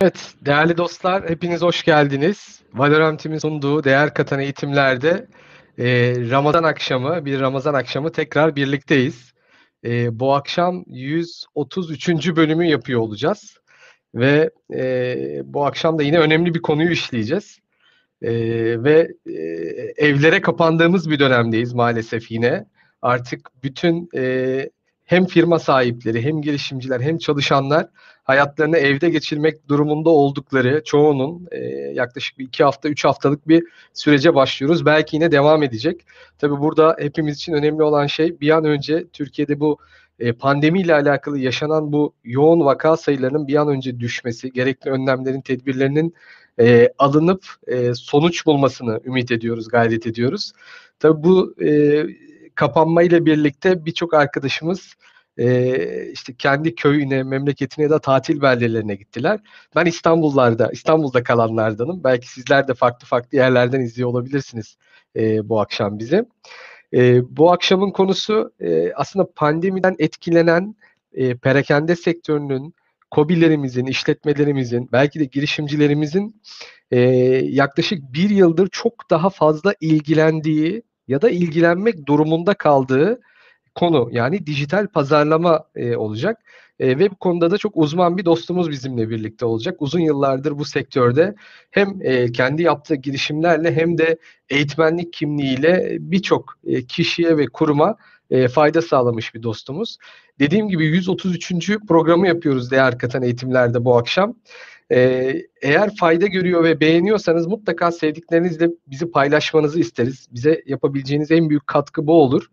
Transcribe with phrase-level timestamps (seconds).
[0.00, 2.62] Evet, değerli dostlar, hepiniz hoş geldiniz.
[2.74, 5.26] Valorant'imin sunduğu değer katan eğitimlerde
[5.78, 9.32] e, Ramazan akşamı, bir Ramazan akşamı tekrar birlikteyiz.
[9.84, 12.08] E, bu akşam 133.
[12.36, 13.58] bölümü yapıyor olacağız.
[14.14, 17.58] Ve e, bu akşam da yine önemli bir konuyu işleyeceğiz.
[18.22, 18.32] E,
[18.84, 19.32] ve e,
[20.06, 22.66] evlere kapandığımız bir dönemdeyiz maalesef yine.
[23.02, 24.70] Artık bütün e,
[25.04, 27.86] hem firma sahipleri, hem girişimciler, hem çalışanlar
[28.24, 31.58] hayatlarını evde geçirmek durumunda oldukları çoğunun e,
[31.94, 34.86] yaklaşık bir iki hafta, üç haftalık bir sürece başlıyoruz.
[34.86, 36.00] Belki yine devam edecek.
[36.38, 39.78] Tabii burada hepimiz için önemli olan şey bir an önce Türkiye'de bu
[40.18, 46.14] e, pandemiyle alakalı yaşanan bu yoğun vaka sayılarının bir an önce düşmesi, gerekli önlemlerin, tedbirlerinin
[46.60, 50.52] e, alınıp e, sonuç bulmasını ümit ediyoruz, gayret ediyoruz.
[50.98, 52.02] Tabii bu e,
[52.54, 54.94] kapanmayla birlikte birçok arkadaşımız
[55.38, 59.40] e, işte kendi köyüne, memleketine ya da tatil beldelerine gittiler.
[59.76, 62.04] Ben İstanbullarda, İstanbul'da kalanlardanım.
[62.04, 64.76] Belki sizler de farklı farklı yerlerden izliyor olabilirsiniz
[65.16, 66.24] e, bu akşam bizi.
[66.94, 70.76] E, bu akşamın konusu e, aslında pandemiden etkilenen
[71.12, 72.74] e, perakende sektörünün,
[73.16, 76.42] kobilerimizin, işletmelerimizin, belki de girişimcilerimizin
[76.90, 77.00] e,
[77.44, 83.20] yaklaşık bir yıldır çok daha fazla ilgilendiği ya da ilgilenmek durumunda kaldığı
[83.74, 86.38] konu yani dijital pazarlama e, olacak.
[86.78, 89.76] E, ve bu konuda da çok uzman bir dostumuz bizimle birlikte olacak.
[89.78, 91.34] Uzun yıllardır bu sektörde
[91.70, 94.18] hem e, kendi yaptığı girişimlerle hem de
[94.50, 97.96] eğitmenlik kimliğiyle birçok e, kişiye ve kuruma
[98.30, 99.98] e, fayda sağlamış bir dostumuz.
[100.38, 101.78] Dediğim gibi 133.
[101.88, 104.34] programı yapıyoruz değer katan eğitimlerde bu akşam.
[104.92, 110.26] Ee, eğer fayda görüyor ve beğeniyorsanız mutlaka sevdiklerinizle bizi paylaşmanızı isteriz.
[110.30, 112.46] Bize yapabileceğiniz en büyük katkı bu olur.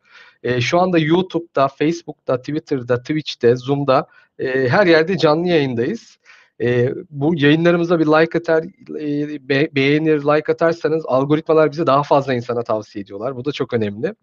[0.43, 4.07] Ee, şu anda YouTube'da, Facebook'ta, Twitter'da, Twitch'te, Zoom'da
[4.39, 6.17] e, her yerde canlı yayındayız.
[6.61, 8.63] E, bu yayınlarımıza bir like atar,
[8.99, 13.35] e, be, beğenir, like atarsanız algoritmalar bize daha fazla insana tavsiye ediyorlar.
[13.35, 14.15] Bu da çok önemli.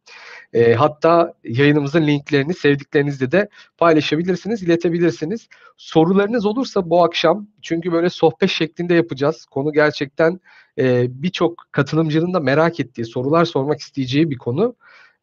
[0.53, 3.49] E, hatta yayınımızın linklerini sevdiklerinizle de
[3.79, 5.49] paylaşabilirsiniz, iletebilirsiniz.
[5.77, 9.45] Sorularınız olursa bu akşam, çünkü böyle sohbet şeklinde yapacağız.
[9.45, 10.41] Konu gerçekten
[10.79, 14.77] e, birçok katılımcının da merak ettiği, sorular sormak isteyeceği bir konu.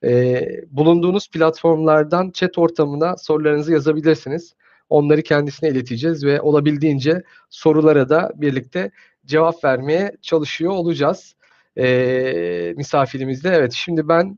[0.04, 0.42] E,
[0.72, 4.56] bulunduğunuz platformlardan chat ortamına sorularınızı yazabilirsiniz.
[4.90, 8.92] Onları kendisine ileteceğiz ve olabildiğince sorulara da birlikte
[9.26, 11.36] cevap vermeye çalışıyor olacağız.
[11.78, 13.50] E, misafirimizle.
[13.50, 14.38] Evet şimdi ben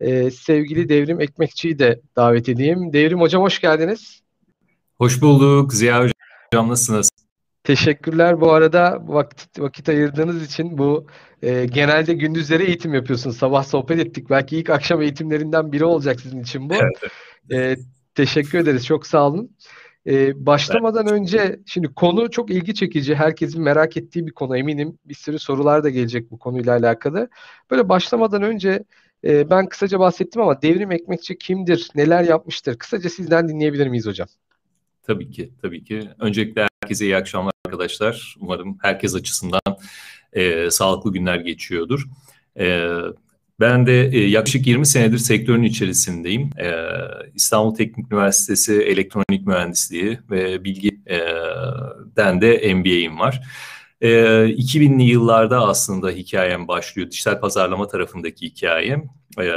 [0.00, 2.92] e, sevgili Devrim Ekmekçi'yi de davet edeyim.
[2.92, 4.20] Devrim Hocam hoş geldiniz.
[4.98, 5.74] Hoş bulduk.
[5.74, 6.08] Ziya
[6.52, 7.10] Hocam nasılsınız?
[7.64, 8.40] Teşekkürler.
[8.40, 11.06] Bu arada vakit, vakit ayırdığınız için bu
[11.42, 13.36] e, genelde gündüzleri eğitim yapıyorsunuz.
[13.36, 14.30] Sabah sohbet ettik.
[14.30, 16.74] Belki ilk akşam eğitimlerinden biri olacak sizin için bu.
[16.74, 17.12] Evet.
[17.52, 17.76] E,
[18.14, 18.86] teşekkür ederiz.
[18.86, 19.50] Çok sağ olun.
[20.06, 23.14] Ee, başlamadan önce şimdi konu çok ilgi çekici.
[23.14, 24.98] Herkesin merak ettiği bir konu eminim.
[25.04, 27.28] Bir sürü sorular da gelecek bu konuyla alakalı.
[27.70, 28.84] Böyle başlamadan önce
[29.24, 32.78] e, ben kısaca bahsettim ama Devrim Ekmekçi kimdir, neler yapmıştır?
[32.78, 34.28] Kısaca sizden dinleyebilir miyiz hocam?
[35.02, 36.10] Tabii ki, tabii ki.
[36.20, 38.36] Öncelikle herkese iyi akşamlar arkadaşlar.
[38.40, 39.60] Umarım herkes açısından
[40.32, 42.06] e, sağlıklı günler geçiyordur.
[42.58, 42.90] E,
[43.60, 46.50] ben de e, yaklaşık 20 senedir sektörün içerisindeyim.
[46.58, 46.72] E,
[47.34, 53.42] İstanbul Teknik Üniversitesi Elektronik Mühendisliği ve Bilgi'den de MBA'im var.
[54.00, 57.10] E, 2000'li yıllarda aslında hikayem başlıyor.
[57.10, 59.04] Dijital pazarlama tarafındaki hikayem.
[59.38, 59.50] E,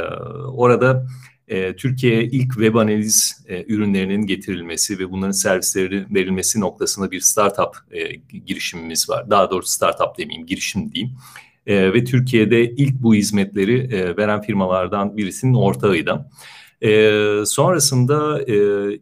[0.46, 1.06] orada
[1.48, 7.76] e, Türkiye'ye ilk web analiz e, ürünlerinin getirilmesi ve bunların servisleri verilmesi noktasında bir startup
[7.90, 8.14] e,
[8.46, 9.30] girişimimiz var.
[9.30, 11.16] Daha doğrusu startup demeyeyim, girişim diyeyim
[11.66, 16.26] e, ve Türkiye'de ilk bu hizmetleri e, veren firmalardan birisinin ortağıydı.
[16.82, 16.90] E,
[17.46, 18.54] sonrasında e,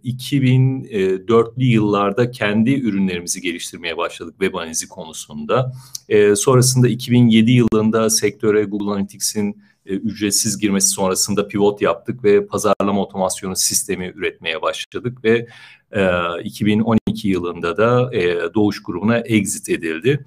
[0.04, 5.72] 2004'lü yıllarda kendi ürünlerimizi geliştirmeye başladık web analizi konusunda.
[6.08, 13.02] E, sonrasında 2007 yılında sektöre Google Analytics'in e, ücretsiz girmesi sonrasında pivot yaptık ve pazarlama
[13.02, 15.46] otomasyonu sistemi üretmeye başladık ve
[15.92, 16.02] e,
[16.44, 20.24] 2012 yılında da e, Doğuş grubuna exit edildi.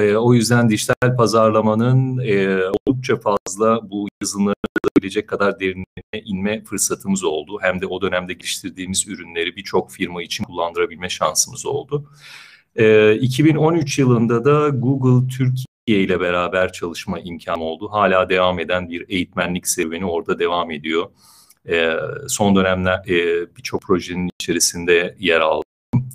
[0.00, 4.54] E, o yüzden dijital pazarlamanın e, oldukça fazla bu yazılımları
[4.98, 5.84] bilecek kadar derinine
[6.24, 7.58] inme fırsatımız oldu.
[7.62, 12.10] Hem de o dönemde geliştirdiğimiz ürünleri birçok firma için kullandırabilme şansımız oldu.
[12.76, 17.88] E, 2013 yılında da Google Türkiye ile beraber çalışma imkanı oldu.
[17.92, 21.10] Hala devam eden bir eğitmenlik serüveni orada devam ediyor.
[21.68, 21.96] E,
[22.28, 25.64] son dönemler e, birçok projenin içerisinde yer aldım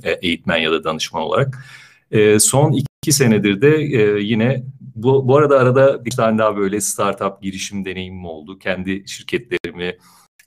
[0.03, 1.57] e, eğitmen ya da danışman olarak.
[2.11, 4.63] E, son iki senedir de e, yine
[4.95, 8.59] bu, bu arada arada bir tane daha böyle startup girişim deneyimim oldu.
[8.59, 9.97] Kendi şirketlerimi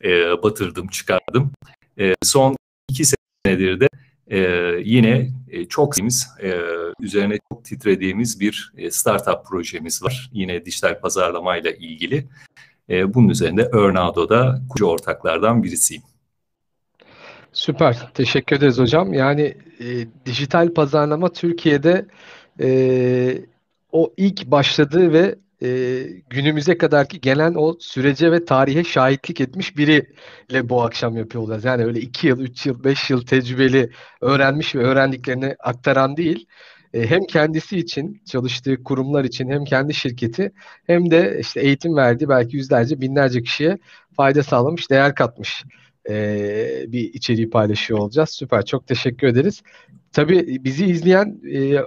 [0.05, 1.53] e, batırdım, çıkardım.
[1.99, 2.57] E, son
[2.91, 3.89] iki senedir de
[4.31, 4.41] e,
[4.85, 6.55] yine e, çok sevdiğimiz, e,
[7.01, 10.31] üzerine çok titrediğimiz bir e, startup projemiz var.
[10.33, 12.27] Yine dijital pazarlamayla ilgili.
[12.91, 16.03] E, bunun üzerinde Örnado'da kurucu ortaklardan birisiyim.
[17.52, 18.11] Süper.
[18.14, 19.12] Teşekkür ederiz hocam.
[19.12, 19.87] Yani e,
[20.26, 22.06] dijital pazarlama Türkiye'de
[22.61, 23.38] e,
[23.93, 25.69] o ilk başladığı ve e,
[26.31, 31.64] günümüze kadarki gelen o sürece ve tarihe şahitlik etmiş biriyle bu akşam yapıyor olacağız.
[31.64, 36.46] Yani öyle 2 yıl, 3 yıl, 5 yıl tecrübeli öğrenmiş ve öğrendiklerini aktaran değil.
[36.94, 40.53] E, hem kendisi için, çalıştığı kurumlar için hem kendi şirketi
[40.87, 43.79] hem de işte eğitim verdiği belki yüzlerce, binlerce kişiye
[44.17, 45.64] fayda sağlamış, değer katmış
[46.08, 48.31] e, bir içeriği paylaşıyor olacağız.
[48.31, 49.62] Süper, çok teşekkür ederiz.
[50.12, 51.79] Tabii bizi izleyen e,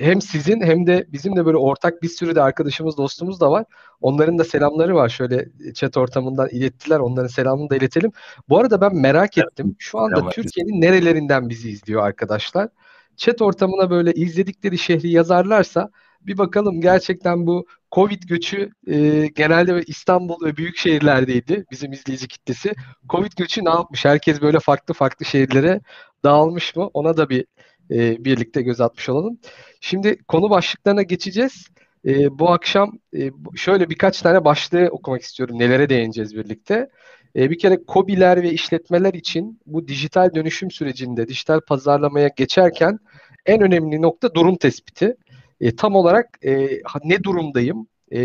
[0.00, 3.64] hem sizin hem de bizim de böyle ortak bir sürü de arkadaşımız, dostumuz da var.
[4.00, 5.08] Onların da selamları var.
[5.08, 6.98] Şöyle chat ortamından ilettiler.
[6.98, 8.12] Onların selamını da iletelim.
[8.48, 9.76] Bu arada ben merak ettim.
[9.78, 12.68] Şu anda Türkiye'nin nerelerinden bizi izliyor arkadaşlar?
[13.16, 15.90] Chat ortamına böyle izledikleri şehri yazarlarsa
[16.26, 22.72] bir bakalım gerçekten bu Covid göçü e, genelde İstanbul ve büyük şehirlerdeydi bizim izleyici kitlesi.
[23.08, 24.04] Covid göçü ne yapmış?
[24.04, 25.80] Herkes böyle farklı farklı şehirlere
[26.24, 26.90] dağılmış mı?
[26.94, 27.44] Ona da bir
[27.90, 29.38] e, birlikte göz atmış olalım.
[29.80, 31.66] Şimdi konu başlıklarına geçeceğiz.
[32.06, 35.58] E, bu akşam e, şöyle birkaç tane başlığı okumak istiyorum.
[35.58, 36.88] Nelere değineceğiz birlikte.
[37.36, 42.98] E, bir kere COBİ'ler ve işletmeler için bu dijital dönüşüm sürecinde dijital pazarlamaya geçerken
[43.46, 45.16] en önemli nokta durum tespiti.
[45.60, 46.68] E, tam olarak e,
[47.04, 48.20] ne durumdayım, e,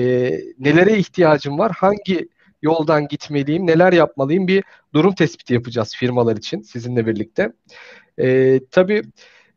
[0.59, 2.29] nelere ihtiyacım var, hangi
[2.61, 7.53] yoldan gitmeliyim, neler yapmalıyım bir durum tespiti yapacağız firmalar için sizinle birlikte.
[8.19, 9.01] E, tabii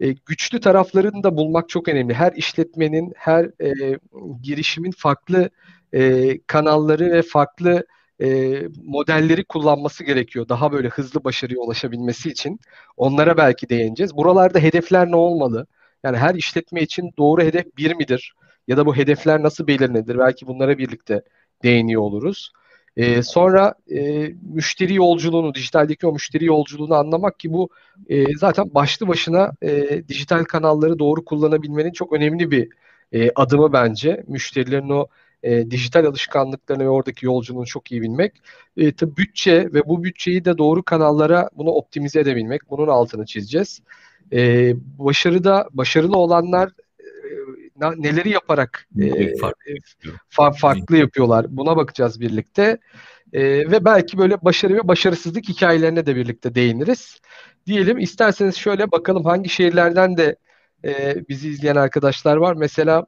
[0.00, 2.14] e, güçlü taraflarını da bulmak çok önemli.
[2.14, 3.98] Her işletmenin, her e,
[4.42, 5.50] girişimin farklı
[5.92, 7.86] e, kanalları ve farklı
[8.22, 10.48] e, modelleri kullanması gerekiyor.
[10.48, 12.60] Daha böyle hızlı başarıya ulaşabilmesi için.
[12.96, 14.16] Onlara belki değineceğiz.
[14.16, 15.66] Buralarda hedefler ne olmalı?
[16.04, 18.34] Yani her işletme için doğru hedef bir midir?
[18.68, 20.18] Ya da bu hedefler nasıl belirlenir?
[20.18, 21.22] Belki bunlara birlikte
[21.62, 22.52] değiniyor oluruz.
[22.96, 27.70] E, sonra e, müşteri yolculuğunu, dijitaldeki o müşteri yolculuğunu anlamak ki bu
[28.08, 32.68] e, zaten başlı başına e, dijital kanalları doğru kullanabilmenin çok önemli bir
[33.12, 34.24] e, adımı bence.
[34.28, 35.06] Müşterilerin o
[35.42, 38.32] e, dijital alışkanlıklarını ve oradaki yolculuğunu çok iyi bilmek.
[38.76, 42.70] E, tabii bütçe ve bu bütçeyi de doğru kanallara bunu optimize edebilmek.
[42.70, 43.82] Bunun altını çizeceğiz.
[44.32, 46.70] E, başarıda başarılı olanlar
[47.96, 49.36] neleri yaparak e,
[50.30, 50.58] farklı.
[50.60, 51.46] farklı yapıyorlar.
[51.48, 52.78] Buna bakacağız birlikte.
[53.32, 57.20] E, ve belki böyle başarı ve başarısızlık hikayelerine de birlikte değiniriz.
[57.66, 60.36] Diyelim isterseniz şöyle bakalım hangi şehirlerden de
[60.84, 62.54] e, bizi izleyen arkadaşlar var.
[62.54, 63.06] Mesela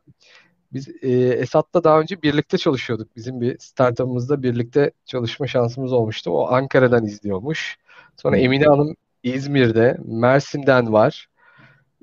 [0.72, 3.16] biz e, Esat'la daha önce birlikte çalışıyorduk.
[3.16, 6.30] Bizim bir startup'ımızda birlikte çalışma şansımız olmuştu.
[6.30, 7.76] O Ankara'dan izliyormuş.
[8.16, 11.26] Sonra Emine Hanım İzmir'de, Mersin'den var.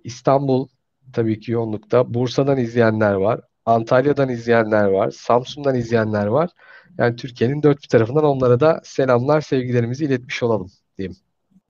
[0.04, 0.68] İstanbul
[1.14, 2.14] tabii ki yoğunlukta.
[2.14, 3.42] Bursa'dan izleyenler var.
[3.66, 5.12] Antalya'dan izleyenler var.
[5.12, 6.50] Samsun'dan izleyenler var.
[6.98, 11.18] Yani Türkiye'nin dört bir tarafından onlara da selamlar, sevgilerimizi iletmiş olalım diyeyim.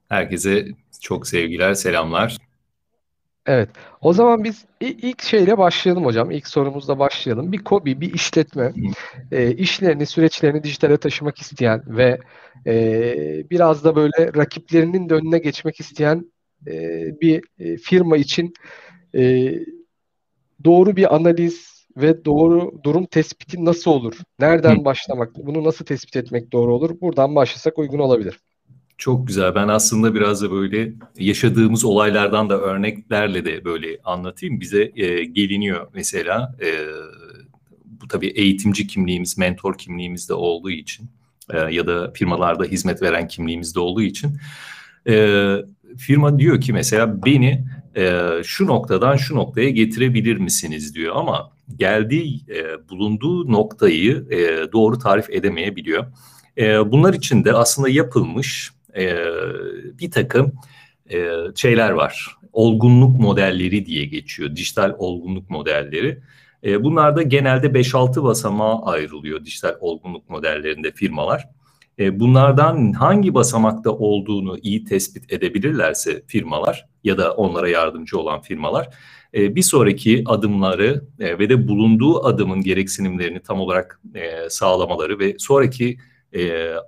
[0.10, 0.68] Herkese
[1.02, 2.38] çok sevgiler, selamlar.
[3.48, 3.70] Evet.
[4.02, 6.32] O zaman biz ilk şeyle başlayalım hocam.
[6.32, 7.52] İlk sorumuzla başlayalım.
[7.52, 8.74] Bir kobi, bir işletme
[9.32, 12.20] e, işlerini, süreçlerini dijitale taşımak isteyen ve
[12.66, 16.32] e, biraz da böyle rakiplerinin de önüne geçmek isteyen
[16.68, 16.74] e,
[17.22, 18.54] bir e, firma için
[19.16, 19.54] e,
[20.66, 24.14] doğru bir analiz ve doğru durum tespiti nasıl olur?
[24.40, 25.36] Nereden başlamak?
[25.36, 27.02] Bunu nasıl tespit etmek doğru olur?
[27.02, 28.40] Buradan başlasak uygun olabilir.
[28.98, 29.56] Çok güzel.
[29.56, 34.62] Ben aslında biraz da böyle yaşadığımız olaylardan da örneklerle de böyle anlatayım.
[34.62, 36.70] Bize e, geliniyor mesela e,
[38.02, 41.10] bu tabii eğitimci kimliğimiz, mentor kimliğimiz de olduğu için
[41.54, 44.38] e, ya da firmalarda hizmet veren kimliğimiz de olduğu için
[45.08, 45.56] e,
[45.98, 52.42] firma diyor ki mesela beni e, şu noktadan şu noktaya getirebilir misiniz diyor ama geldiği
[52.50, 56.06] e, bulunduğu noktayı e, doğru tarif edemeyebiliyor.
[56.58, 59.18] E, bunlar için de aslında yapılmış e,
[60.00, 60.54] bir takım
[61.12, 62.38] e, şeyler var.
[62.54, 64.56] Olgunluk modelleri diye geçiyor.
[64.56, 66.20] Dijital olgunluk modelleri.
[66.64, 71.48] E, bunlar da genelde 5-6 basamağa ayrılıyor dijital olgunluk modellerinde firmalar.
[72.00, 78.90] E, bunlardan hangi basamakta olduğunu iyi tespit edebilirlerse firmalar ya da onlara yardımcı olan firmalar
[79.34, 84.02] bir sonraki adımları ve de bulunduğu adımın gereksinimlerini tam olarak
[84.50, 85.98] sağlamaları ve sonraki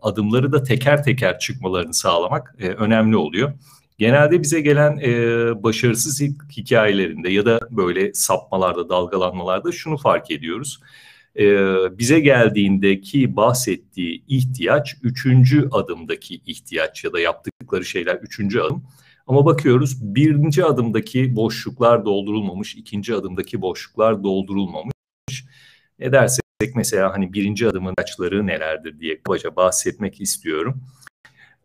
[0.01, 3.53] adımları da teker teker çıkmalarını sağlamak önemli oluyor.
[4.00, 6.22] Genelde bize gelen e, başarısız
[6.58, 10.79] hikayelerinde ya da böyle sapmalarda, dalgalanmalarda şunu fark ediyoruz.
[11.39, 11.46] E,
[11.98, 18.84] bize geldiğindeki bahsettiği ihtiyaç üçüncü adımdaki ihtiyaç ya da yaptıkları şeyler üçüncü adım.
[19.27, 25.46] Ama bakıyoruz birinci adımdaki boşluklar doldurulmamış, ikinci adımdaki boşluklar doldurulmamış.
[26.00, 30.84] Ne dersek mesela hani birinci adımın açları nelerdir diye kabaca bahsetmek istiyorum.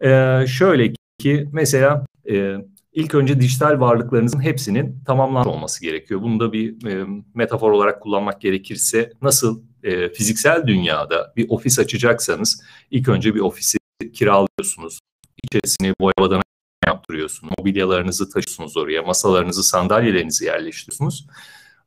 [0.04, 2.56] Ee, şöyle ki mesela e,
[2.92, 6.22] ilk önce dijital varlıklarınızın hepsinin tamamlanmış olması gerekiyor.
[6.22, 12.62] Bunu da bir e, metafor olarak kullanmak gerekirse nasıl e, fiziksel dünyada bir ofis açacaksanız
[12.90, 13.78] ilk önce bir ofisi
[14.12, 14.98] kiralıyorsunuz.
[15.42, 16.40] İçerisine boya
[16.86, 17.52] yaptırıyorsunuz.
[17.58, 21.26] Mobilyalarınızı taşıyorsunuz oraya, masalarınızı, sandalyelerinizi yerleştiriyorsunuz.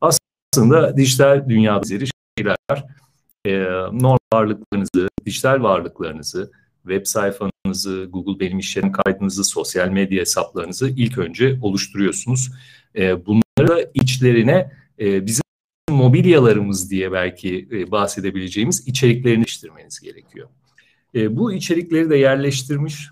[0.02, 1.86] Aslında dijital dünyada
[2.38, 2.86] şeyler
[3.46, 3.52] e,
[3.92, 6.52] normal varlıklarınızı, dijital varlıklarınızı,
[6.84, 12.52] web sayfanızı, Google Benim İşlerim kaydınızı, sosyal medya hesaplarınızı ilk önce oluşturuyorsunuz.
[12.96, 15.44] E, bunları içlerine e, bizim
[15.90, 20.50] mobilyalarımız diye belki e, bahsedebileceğimiz içeriklerini değiştirmeniz gerekiyor.
[21.16, 23.10] E, bu içerikleri de yerleştirmiş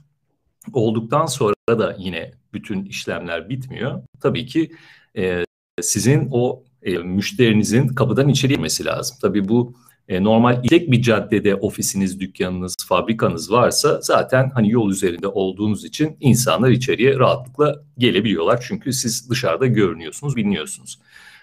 [0.73, 4.03] olduktan sonra da yine bütün işlemler bitmiyor.
[4.21, 4.71] Tabii ki
[5.17, 5.45] e,
[5.81, 9.17] sizin o e, müşterinizin kapıdan içeri girmesi lazım.
[9.21, 9.73] Tabii bu
[10.07, 16.17] e, normal tek bir caddede ofisiniz, dükkanınız, fabrikanız varsa zaten hani yol üzerinde olduğunuz için
[16.19, 18.65] insanlar içeriye rahatlıkla gelebiliyorlar.
[18.67, 20.99] Çünkü siz dışarıda görünüyorsunuz, biliniyorsunuz.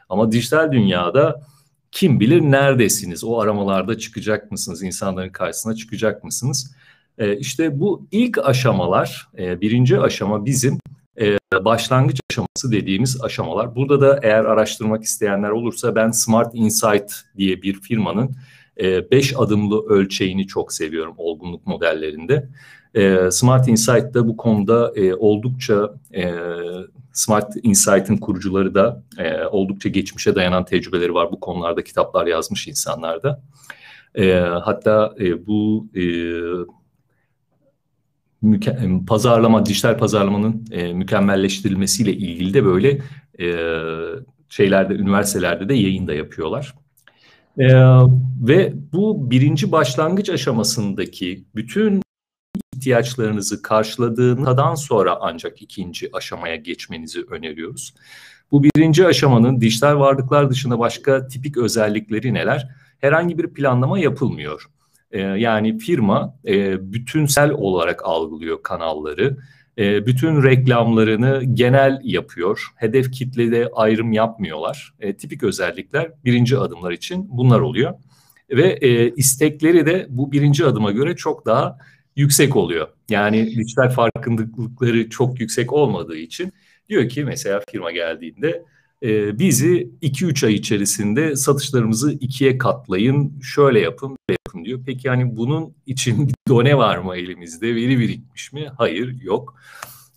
[0.08, 1.42] Ama dijital dünyada
[1.92, 3.24] kim bilir neredesiniz?
[3.24, 4.82] O aramalarda çıkacak mısınız?
[4.82, 6.74] İnsanların karşısına çıkacak mısınız?
[7.18, 10.78] E, işte bu ilk aşamalar, e, birinci aşama bizim
[11.20, 13.76] e, başlangıç aşaması dediğimiz aşamalar.
[13.76, 18.36] Burada da eğer araştırmak isteyenler olursa ben Smart Insight diye bir firmanın
[18.80, 22.48] 5 e, adımlı ölçeğini çok seviyorum olgunluk modellerinde.
[22.94, 26.34] E, Smart Insight da bu konuda e, oldukça e,
[27.12, 31.32] Smart Insight'ın kurucuları da e, oldukça geçmişe dayanan tecrübeleri var.
[31.32, 33.42] Bu konularda kitaplar yazmış insanlar da.
[34.14, 36.02] E, hatta e, bu e,
[38.42, 42.98] müke- pazarlama, dijital pazarlamanın e, mükemmelleştirilmesiyle ilgili de böyle
[43.40, 43.46] e,
[44.48, 46.74] şeylerde, üniversitelerde de yayın da yapıyorlar.
[47.58, 47.66] E,
[48.40, 52.02] ve bu birinci başlangıç aşamasındaki bütün
[52.76, 57.94] ihtiyaçlarınızı karşıladığından sonra ancak ikinci aşamaya geçmenizi öneriyoruz.
[58.52, 62.68] Bu birinci aşamanın dijital varlıklar dışında başka tipik özellikleri neler?
[63.00, 64.70] Herhangi bir planlama yapılmıyor.
[65.12, 69.36] Ee, yani firma e, bütünsel olarak algılıyor kanalları.
[69.78, 72.66] E, bütün reklamlarını genel yapıyor.
[72.76, 74.94] Hedef kitlede ayrım yapmıyorlar.
[75.00, 77.94] E, tipik özellikler birinci adımlar için bunlar oluyor.
[78.50, 81.78] Ve e, istekleri de bu birinci adıma göre çok daha
[82.16, 82.88] yüksek oluyor.
[83.10, 86.52] Yani dijital farkındalıkları çok yüksek olmadığı için
[86.88, 88.64] diyor ki mesela firma geldiğinde
[89.02, 94.80] e, bizi 2-3 ay içerisinde satışlarımızı ikiye katlayın, şöyle yapın, böyle yapın diyor.
[94.86, 98.70] Peki yani bunun için bir done var mı elimizde, veri birikmiş mi?
[98.78, 99.54] Hayır, yok.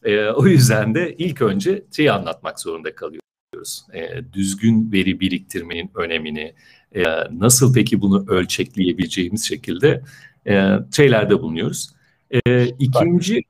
[0.04, 3.86] E, o yüzden de ilk önce şeyi anlatmak zorunda kalıyoruz.
[3.94, 6.54] E, düzgün veri biriktirmenin önemini,
[6.96, 10.02] e, nasıl peki bunu ölçekleyebileceğimiz şekilde
[10.48, 11.90] e, şeylerde bulunuyoruz.
[12.32, 13.44] E, ikinci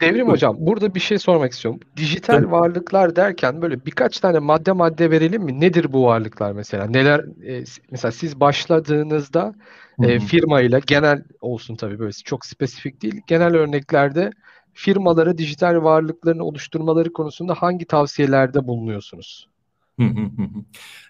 [0.00, 1.80] Devrim hocam burada bir şey sormak istiyorum.
[1.96, 2.50] Dijital Tabii.
[2.50, 5.60] varlıklar derken böyle birkaç tane madde madde verelim mi?
[5.60, 6.86] Nedir bu varlıklar mesela?
[6.86, 9.54] Neler e, mesela siz başladığınızda
[10.02, 13.20] e, firmayla genel olsun tabii böyle çok spesifik değil.
[13.26, 14.30] Genel örneklerde
[14.72, 19.48] firmalara dijital varlıklarını oluşturmaları konusunda hangi tavsiyelerde bulunuyorsunuz?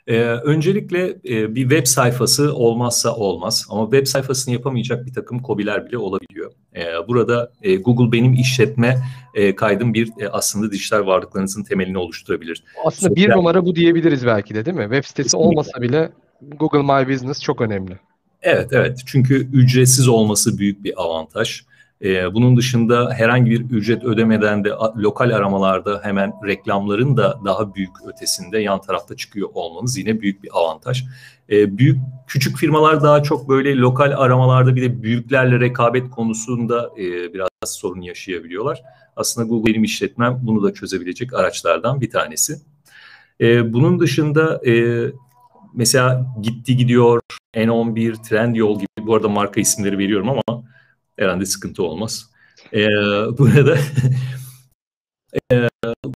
[0.06, 5.86] Ee, öncelikle e, bir web sayfası olmazsa olmaz ama web sayfasını yapamayacak bir takım kobiler
[5.86, 6.52] bile olabiliyor.
[6.76, 8.98] Ee, burada e, Google benim işletme
[9.34, 12.64] e, kaydım bir e, aslında dijital varlıklarınızın temelini oluşturabilir.
[12.84, 13.16] Aslında Sosyal...
[13.16, 14.82] bir numara bu diyebiliriz belki de değil mi?
[14.82, 15.48] Web sitesi Kesinlikle.
[15.48, 17.98] olmasa bile Google My Business çok önemli.
[18.42, 21.62] Evet evet çünkü ücretsiz olması büyük bir avantaj.
[22.04, 27.90] E, bunun dışında herhangi bir ücret ödemeden de lokal aramalarda hemen reklamların da daha büyük
[28.06, 31.04] ötesinde yan tarafta çıkıyor olmanız yine büyük bir avantaj.
[31.50, 37.34] E, büyük küçük firmalar daha çok böyle lokal aramalarda bir de büyüklerle rekabet konusunda e,
[37.34, 38.82] biraz sorun yaşayabiliyorlar.
[39.16, 42.60] Aslında Google benim işletmem bunu da çözebilecek araçlardan bir tanesi.
[43.40, 45.04] E, bunun dışında e,
[45.74, 47.20] mesela gitti gidiyor
[47.54, 50.64] N11, Trendyol gibi bu arada marka isimleri veriyorum ama
[51.18, 52.30] herhalde sıkıntı olmaz.
[52.72, 52.86] Ee,
[53.38, 53.78] burada
[55.52, 55.68] e,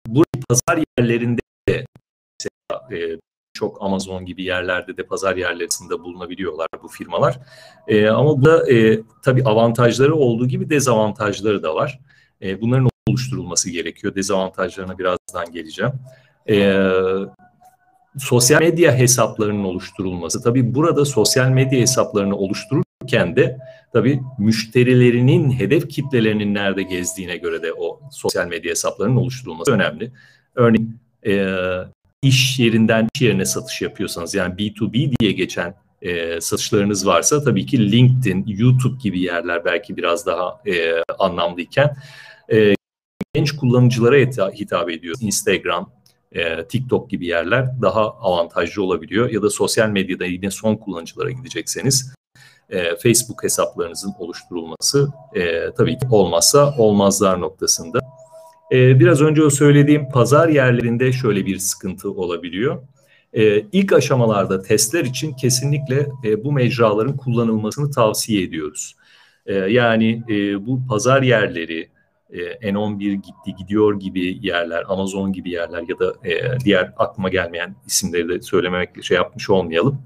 [0.06, 1.84] bu pazar yerlerinde de
[2.40, 3.20] mesela, e,
[3.54, 7.38] çok Amazon gibi yerlerde de pazar yerlerinde bulunabiliyorlar bu firmalar.
[7.88, 12.00] E, ama burada e, tabii avantajları olduğu gibi dezavantajları da var.
[12.42, 14.14] E, bunların oluşturulması gerekiyor.
[14.14, 15.92] Dezavantajlarına birazdan geleceğim.
[16.48, 16.76] E,
[18.18, 20.42] sosyal medya hesaplarının oluşturulması.
[20.42, 23.58] Tabii burada sosyal medya hesaplarını oluştururken de
[23.92, 30.12] tabii müşterilerinin hedef kitlelerinin nerede gezdiğine göre de o sosyal medya hesaplarının oluşturulması önemli.
[30.54, 31.56] Örneğin e,
[32.22, 37.92] iş yerinden iş yerine satış yapıyorsanız yani B2B diye geçen e, satışlarınız varsa tabii ki
[37.92, 41.96] LinkedIn, YouTube gibi yerler belki biraz daha e, anlamlıyken
[42.52, 42.74] e,
[43.34, 44.16] genç kullanıcılara
[44.50, 45.16] hitap ediyor.
[45.20, 45.92] Instagram,
[46.32, 49.30] e, TikTok gibi yerler daha avantajlı olabiliyor.
[49.30, 52.14] Ya da sosyal medyada yine son kullanıcılara gidecekseniz
[52.72, 57.98] e, Facebook hesaplarınızın oluşturulması e, tabii ki olmazsa olmazlar noktasında.
[58.72, 62.82] E, biraz önce o söylediğim pazar yerlerinde şöyle bir sıkıntı olabiliyor.
[63.32, 68.96] E, ilk aşamalarda testler için kesinlikle e, bu mecraların kullanılmasını tavsiye ediyoruz.
[69.46, 71.88] E, yani e, bu pazar yerleri,
[72.30, 77.74] e, N11 gitti gidiyor gibi yerler, Amazon gibi yerler ya da e, diğer aklıma gelmeyen
[77.86, 80.02] isimleri de söylememekle şey yapmış olmayalım.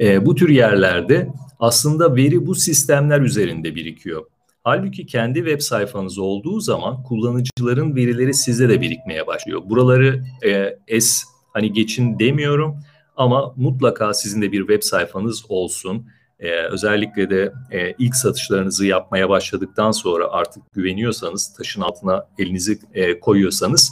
[0.00, 1.28] E, bu tür yerlerde
[1.60, 4.24] aslında veri bu sistemler üzerinde birikiyor.
[4.64, 9.62] Halbuki kendi web sayfanız olduğu zaman kullanıcıların verileri sizde de birikmeye başlıyor.
[9.64, 12.76] Buraları e, es hani geçin demiyorum
[13.16, 16.06] ama mutlaka sizin de bir web sayfanız olsun
[16.40, 23.20] ee, özellikle de e, ilk satışlarınızı yapmaya başladıktan sonra artık güveniyorsanız, taşın altına elinizi e,
[23.20, 23.90] koyuyorsanız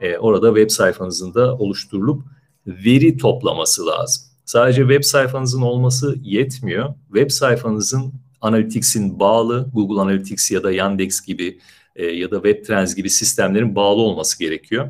[0.00, 2.22] e, orada web sayfanızın da oluşturulup
[2.66, 4.29] veri toplaması lazım.
[4.50, 6.94] Sadece web sayfanızın olması yetmiyor.
[7.06, 11.58] Web sayfanızın Analytics'in bağlı, Google Analytics ya da Yandex gibi
[11.96, 14.88] e, ya da WebTrends gibi sistemlerin bağlı olması gerekiyor.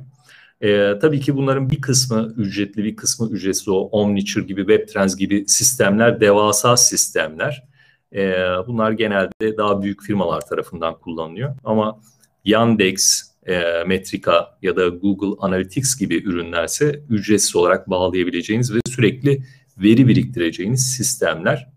[0.60, 3.68] E, tabii ki bunların bir kısmı ücretli, bir kısmı ücretsiz.
[3.68, 7.68] O Omniture gibi, WebTrends gibi sistemler devasa sistemler.
[8.14, 8.32] E,
[8.66, 11.54] bunlar genelde daha büyük firmalar tarafından kullanılıyor.
[11.64, 12.00] Ama
[12.44, 19.42] Yandex, e, Metrika ya da Google Analytics gibi ürünlerse ücretsiz olarak bağlayabileceğiniz ve sürekli
[19.78, 21.68] veri biriktireceğiniz sistemler.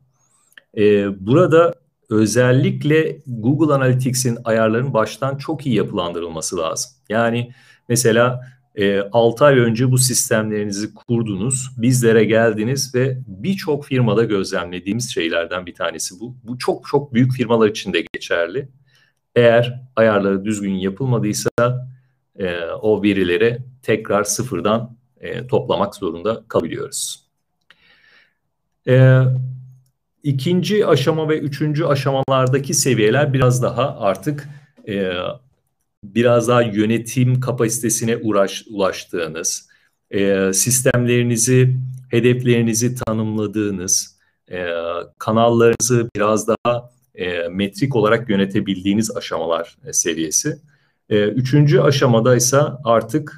[0.77, 1.73] E, burada
[2.09, 6.91] özellikle Google Analytics'in ayarlarının baştan çok iyi yapılandırılması lazım.
[7.09, 7.51] Yani
[7.89, 8.41] mesela
[8.75, 15.73] e, 6 ay önce bu sistemlerinizi kurdunuz, bizlere geldiniz ve birçok firmada gözlemlediğimiz şeylerden bir
[15.73, 16.35] tanesi bu.
[16.43, 18.67] Bu çok çok büyük firmalar için de geçerli.
[19.35, 21.49] Eğer ayarları düzgün yapılmadıysa
[22.39, 27.23] e, o verileri tekrar sıfırdan e, toplamak zorunda kalabiliyoruz.
[28.87, 29.21] E,
[30.23, 34.49] ikinci aşama ve üçüncü aşamalardaki seviyeler biraz daha artık
[34.87, 35.13] e,
[36.03, 39.69] biraz daha yönetim kapasitesine uğraş, ulaştığınız,
[40.11, 41.77] e, sistemlerinizi,
[42.09, 44.19] hedeflerinizi tanımladığınız,
[44.51, 44.67] e,
[45.17, 50.59] kanallarınızı biraz daha e, metrik olarak yönetebildiğiniz aşamalar e, seviyesi.
[51.09, 53.37] E, üçüncü aşamada ise artık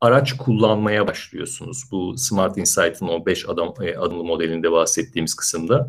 [0.00, 1.84] araç kullanmaya başlıyorsunuz.
[1.90, 5.88] Bu Smart Insight'ın o 5 adam, e, adımlı modelinde bahsettiğimiz kısımda.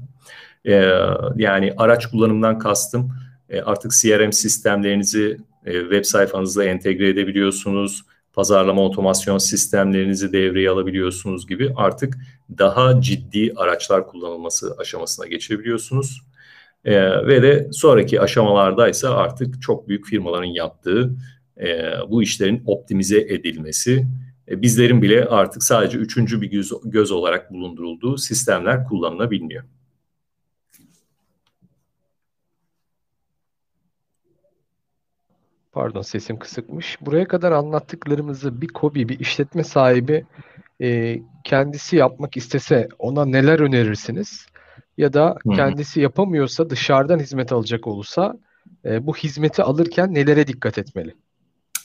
[0.66, 0.74] E,
[1.36, 3.12] yani araç kullanımdan kastım
[3.50, 8.04] e, artık CRM sistemlerinizi e, web sayfanızda entegre edebiliyorsunuz.
[8.34, 12.18] Pazarlama otomasyon sistemlerinizi devreye alabiliyorsunuz gibi artık
[12.58, 16.22] daha ciddi araçlar kullanılması aşamasına geçebiliyorsunuz.
[16.86, 21.16] E, ve de sonraki aşamalarda ise artık çok büyük firmaların yaptığı
[21.58, 24.08] e, bu işlerin optimize edilmesi,
[24.48, 29.64] e, bizlerin bile artık sadece üçüncü bir göz, göz olarak bulundurulduğu sistemler kullanılabiliyor.
[35.72, 36.98] Pardon sesim kısıkmış.
[37.02, 40.26] Buraya kadar anlattıklarımızı bir kobi, bir işletme sahibi
[40.82, 44.46] e, kendisi yapmak istese ona neler önerirsiniz?
[45.02, 48.40] Ya da kendisi yapamıyorsa dışarıdan hizmet alacak olursa
[48.86, 51.16] e, bu hizmeti alırken nelere dikkat etmeli?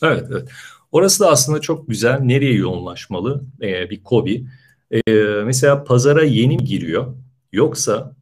[0.02, 0.48] Evet, evet.
[0.92, 2.20] Orası da aslında çok güzel.
[2.20, 4.46] Nereye yoğunlaşmalı ee, bir kobi?
[4.90, 5.12] Ee,
[5.44, 7.14] mesela pazara yeni mi giriyor?
[7.52, 8.12] Yoksa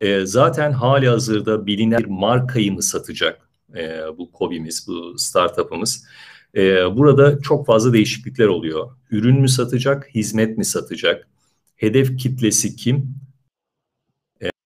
[0.00, 3.48] e, zaten hali hazırda bilinen bir markayı mı satacak?
[3.76, 6.04] e, bu COBİ'miz, bu startup'ımız.
[6.56, 8.90] E, burada çok fazla değişiklikler oluyor.
[9.10, 11.28] Ürün mü satacak, hizmet mi satacak?
[11.76, 13.14] Hedef kitlesi kim?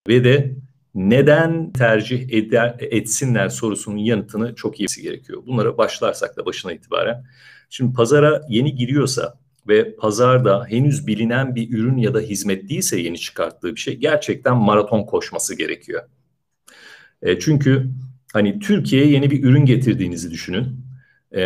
[0.08, 0.54] Ve de
[0.94, 5.42] neden tercih eder, etsinler sorusunun yanıtını çok iyi gerekiyor.
[5.46, 7.24] Bunlara başlarsak da başına itibaren.
[7.70, 9.38] Şimdi pazara yeni giriyorsa
[9.68, 14.56] ve pazarda henüz bilinen bir ürün ya da hizmet değilse yeni çıkarttığı bir şey gerçekten
[14.56, 16.02] maraton koşması gerekiyor.
[17.22, 17.90] E, çünkü
[18.32, 20.66] hani Türkiye'ye yeni bir ürün getirdiğinizi düşünün.
[21.32, 21.40] E,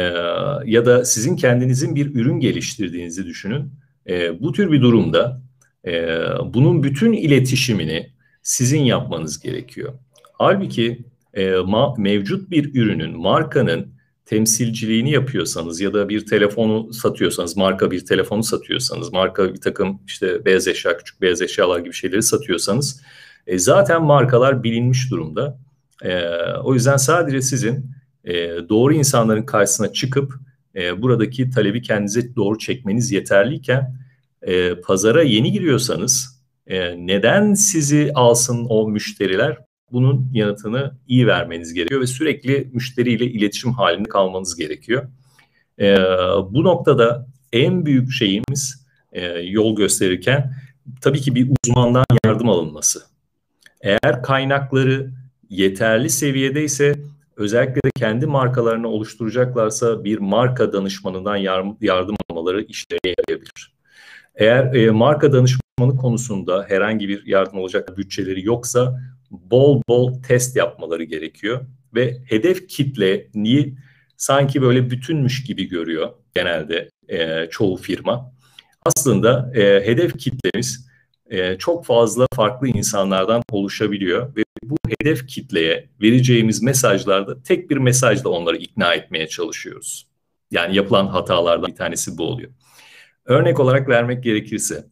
[0.65, 3.73] ya da sizin kendinizin bir ürün geliştirdiğinizi düşünün.
[4.09, 5.43] E, bu tür bir durumda
[5.87, 6.19] e,
[6.55, 8.16] bunun bütün iletişimini
[8.47, 9.93] sizin yapmanız gerekiyor.
[10.33, 11.05] Halbuki
[11.35, 13.89] e, ma, mevcut bir ürünün, markanın
[14.25, 20.45] temsilciliğini yapıyorsanız ya da bir telefonu satıyorsanız, marka bir telefonu satıyorsanız, marka bir takım işte
[20.45, 23.03] beyaz eşya, küçük beyaz eşyalar gibi şeyleri satıyorsanız
[23.47, 25.59] e, zaten markalar bilinmiş durumda.
[26.03, 26.23] E,
[26.65, 27.91] o yüzden sadece sizin
[28.25, 28.35] e,
[28.69, 30.35] doğru insanların karşısına çıkıp
[30.75, 33.97] e, buradaki talebi kendinize doğru çekmeniz yeterliyken
[34.43, 36.36] e, pazara yeni giriyorsanız
[36.67, 39.59] e, neden sizi alsın o müşteriler?
[39.93, 45.09] Bunun yanıtını iyi vermeniz gerekiyor ve sürekli müşteriyle iletişim halinde kalmanız gerekiyor.
[45.81, 45.97] E,
[46.51, 50.55] bu noktada en büyük şeyimiz e, yol gösterirken
[51.01, 53.03] tabii ki bir uzmandan yardım alınması.
[53.81, 55.11] Eğer kaynakları
[55.51, 56.95] yeterli seviyedeyse
[57.37, 61.37] özellikle de kendi markalarını oluşturacaklarsa bir marka danışmanından
[61.81, 63.76] yardım almaları işlere yarayabilir.
[64.37, 71.05] Eğer e, marka danışmanı konusunda herhangi bir yardım olacak bütçeleri yoksa bol bol test yapmaları
[71.05, 73.75] gerekiyor ve hedef kitle niye
[74.17, 78.33] sanki böyle bütünmüş gibi görüyor genelde e, çoğu firma.
[78.85, 80.87] Aslında e, hedef kitlemiz
[81.31, 88.31] e, çok fazla farklı insanlardan oluşabiliyor ve bu hedef kitleye vereceğimiz mesajlarda tek bir mesajla
[88.31, 90.07] onları ikna etmeye çalışıyoruz.
[90.51, 92.51] Yani yapılan hatalardan bir tanesi bu oluyor.
[93.27, 94.85] Örnek olarak vermek gerekirse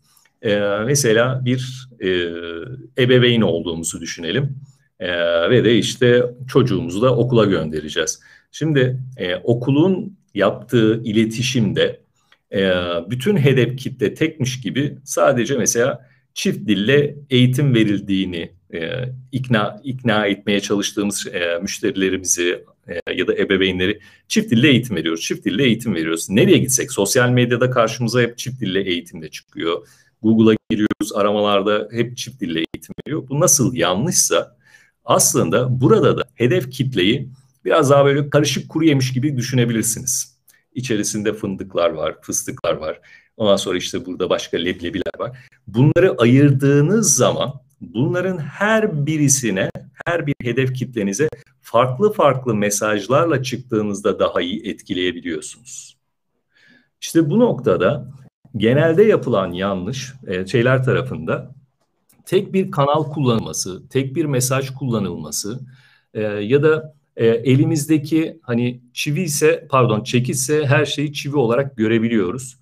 [0.42, 2.08] e, mesela bir e,
[3.02, 4.56] ebeveyn olduğumuzu düşünelim
[5.00, 5.10] e,
[5.50, 8.20] ve de işte çocuğumuzu da okula göndereceğiz.
[8.52, 8.98] Şimdi
[9.44, 12.00] okulun yaptığı iletişimde
[13.10, 20.60] bütün hedef kitle tekmiş gibi sadece mesela çift dille eğitim verildiğini e, ikna ikna etmeye
[20.60, 25.22] çalıştığımız e, müşterilerimizi e, ya da ebeveynleri çift dille eğitim veriyoruz.
[25.22, 26.30] Çift dille eğitim veriyoruz.
[26.30, 29.88] Nereye gitsek sosyal medyada karşımıza hep çift dille eğitimle çıkıyor.
[30.22, 33.28] Google'a giriyoruz aramalarda hep çift dille eğitim veriyor.
[33.28, 34.56] Bu nasıl yanlışsa
[35.04, 37.28] aslında burada da hedef kitleyi
[37.64, 40.38] biraz daha böyle karışık kuru yemiş gibi düşünebilirsiniz.
[40.74, 43.00] İçerisinde fındıklar var, fıstıklar var.
[43.36, 45.38] Ondan sonra işte burada başka leblebiler var.
[45.66, 47.52] Bunları ayırdığınız zaman
[47.94, 49.70] bunların her birisine,
[50.04, 51.28] her bir hedef kitlenize
[51.62, 55.96] farklı farklı mesajlarla çıktığınızda daha iyi etkileyebiliyorsunuz.
[57.00, 58.08] İşte bu noktada
[58.56, 61.54] genelde yapılan yanlış e, şeyler tarafında
[62.24, 65.60] tek bir kanal kullanılması, tek bir mesaj kullanılması
[66.14, 72.58] e, ya da e, elimizdeki hani çivi ise pardon çekitse her şeyi çivi olarak görebiliyoruz.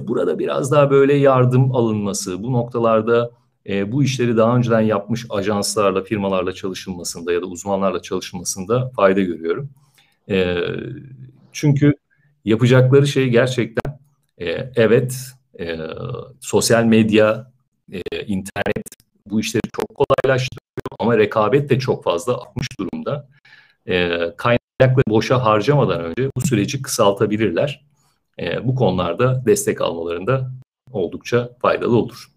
[0.00, 3.30] Burada biraz daha böyle yardım alınması, bu noktalarda
[3.68, 9.70] e, bu işleri daha önceden yapmış ajanslarla, firmalarla çalışılmasında ya da uzmanlarla çalışılmasında fayda görüyorum.
[10.30, 10.56] E,
[11.52, 11.94] çünkü
[12.44, 13.98] yapacakları şey gerçekten
[14.38, 15.16] e, evet
[15.60, 15.78] e,
[16.40, 17.52] sosyal medya,
[17.92, 18.84] e, internet
[19.26, 23.28] bu işleri çok kolaylaştırıyor ama rekabet de çok fazla artmış durumda.
[23.86, 27.84] E, kaynakları boşa harcamadan önce bu süreci kısaltabilirler.
[28.40, 30.50] E, bu konularda destek almalarında
[30.92, 32.33] oldukça faydalı olur.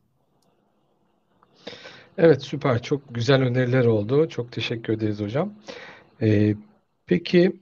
[2.17, 2.81] Evet süper.
[2.81, 4.29] Çok güzel öneriler oldu.
[4.29, 5.53] Çok teşekkür ederiz hocam.
[6.21, 6.55] Ee,
[7.05, 7.59] peki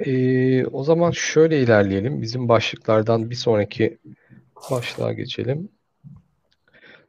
[0.00, 2.22] e, o zaman şöyle ilerleyelim.
[2.22, 3.98] Bizim başlıklardan bir sonraki
[4.70, 5.68] başlığa geçelim.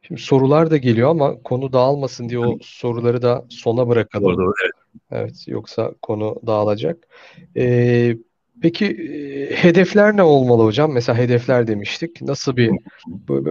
[0.02, 4.24] Şimdi sorular da geliyor ama konu dağılmasın diye o soruları da sona bırakalım.
[4.24, 4.72] Doğru, doğru, evet.
[5.10, 7.08] Evet, yoksa konu dağılacak.
[7.56, 8.16] Ee,
[8.62, 10.92] peki e, hedefler ne olmalı hocam?
[10.92, 12.22] Mesela hedefler demiştik.
[12.22, 12.70] Nasıl bir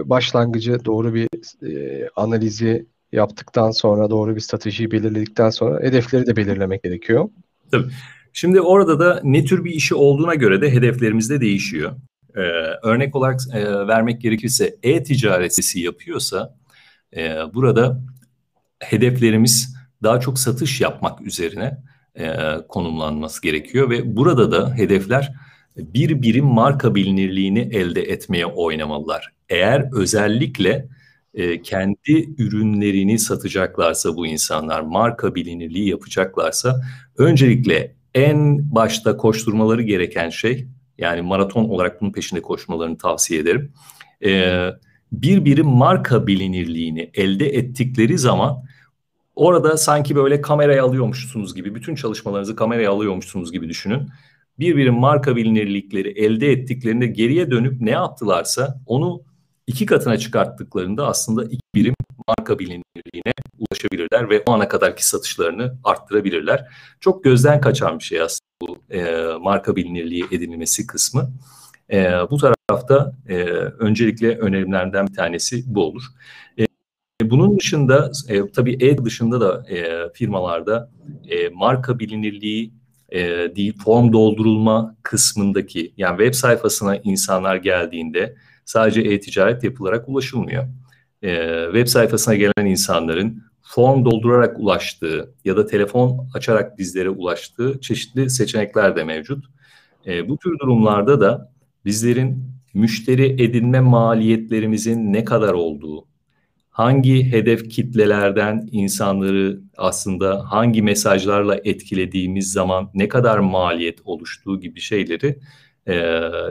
[0.08, 1.28] başlangıcı, doğru bir
[1.66, 7.28] e, analizi yaptıktan sonra, doğru bir stratejiyi belirledikten sonra hedefleri de belirlemek gerekiyor.
[7.70, 7.92] Tabii.
[8.32, 11.92] Şimdi orada da ne tür bir işi olduğuna göre de hedeflerimiz de değişiyor.
[12.36, 12.40] Ee,
[12.82, 16.54] örnek olarak e, vermek gerekirse e-ticareti yapıyorsa
[17.16, 18.00] e, burada
[18.80, 21.78] hedeflerimiz daha çok satış yapmak üzerine
[22.18, 22.36] e,
[22.68, 25.32] konumlanması gerekiyor ve burada da hedefler
[25.76, 29.32] bir birim marka bilinirliğini elde etmeye oynamalılar.
[29.48, 30.88] Eğer özellikle
[31.34, 36.80] e, kendi ürünlerini satacaklarsa bu insanlar marka bilinirliği yapacaklarsa
[37.18, 40.66] öncelikle en başta koşturmaları gereken şey
[40.98, 43.72] yani maraton olarak bunun peşinde koşmalarını tavsiye ederim.
[44.24, 44.68] Ee,
[45.12, 48.64] bir birim marka bilinirliğini elde ettikleri zaman
[49.38, 54.08] orada sanki böyle kameraya alıyormuşsunuz gibi bütün çalışmalarınızı kameraya alıyormuşsunuz gibi düşünün.
[54.58, 59.22] Bir birim marka bilinirlikleri elde ettiklerinde geriye dönüp ne yaptılarsa onu
[59.66, 61.94] iki katına çıkarttıklarında aslında iki birim
[62.28, 66.66] marka bilinirliğine ulaşabilirler ve o ana kadarki satışlarını arttırabilirler.
[67.00, 71.30] Çok gözden kaçan bir şey aslında bu e, marka bilinirliği edinilmesi kısmı.
[71.92, 73.34] E, bu tarafta e,
[73.78, 76.02] öncelikle önerimlerden bir tanesi bu olur.
[76.58, 76.67] E,
[77.22, 80.90] bunun dışında e, tabii e dışında da e, firmalarda
[81.28, 82.72] e, marka bilinirliği
[83.08, 83.20] e,
[83.56, 90.64] değil form doldurulma kısmındaki yani web sayfasına insanlar geldiğinde sadece e-ticaret yapılarak ulaşılmıyor.
[91.22, 98.30] E, web sayfasına gelen insanların form doldurarak ulaştığı ya da telefon açarak bizlere ulaştığı çeşitli
[98.30, 99.44] seçenekler de mevcut.
[100.06, 101.52] E, bu tür durumlarda da
[101.84, 106.04] bizlerin müşteri edinme maliyetlerimizin ne kadar olduğu,
[106.78, 115.38] hangi hedef kitlelerden insanları aslında hangi mesajlarla etkilediğimiz zaman ne kadar maliyet oluştuğu gibi şeyleri
[115.88, 115.94] e,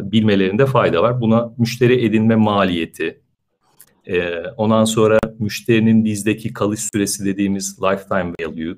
[0.02, 1.22] bilmelerinde fayda var.
[1.22, 3.22] Buna müşteri edinme maliyeti,
[4.08, 8.78] e, ondan sonra müşterinin bizdeki kalış süresi dediğimiz lifetime value,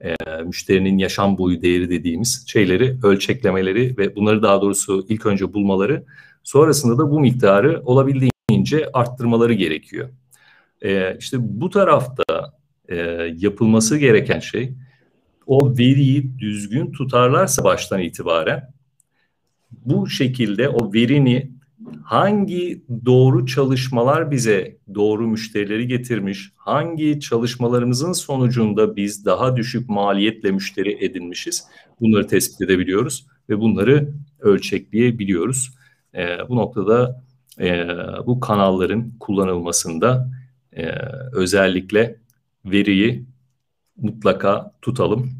[0.00, 6.04] e, müşterinin yaşam boyu değeri dediğimiz şeyleri ölçeklemeleri ve bunları daha doğrusu ilk önce bulmaları,
[6.42, 10.08] sonrasında da bu miktarı olabildiğince arttırmaları gerekiyor.
[10.82, 12.52] E, işte bu tarafta
[12.88, 12.96] e,
[13.36, 14.72] yapılması gereken şey
[15.46, 18.72] o veriyi düzgün tutarlarsa baştan itibaren
[19.70, 21.50] bu şekilde o verini
[22.02, 31.04] hangi doğru çalışmalar bize doğru müşterileri getirmiş, hangi çalışmalarımızın sonucunda biz daha düşük maliyetle müşteri
[31.04, 31.64] edinmişiz
[32.00, 35.70] bunları tespit edebiliyoruz ve bunları ölçekleyebiliyoruz.
[36.14, 37.22] E, bu noktada
[37.60, 37.88] e,
[38.26, 40.30] bu kanalların kullanılmasında
[40.76, 40.90] e,
[41.32, 42.16] özellikle
[42.64, 43.24] veriyi
[43.96, 45.32] mutlaka tutalım.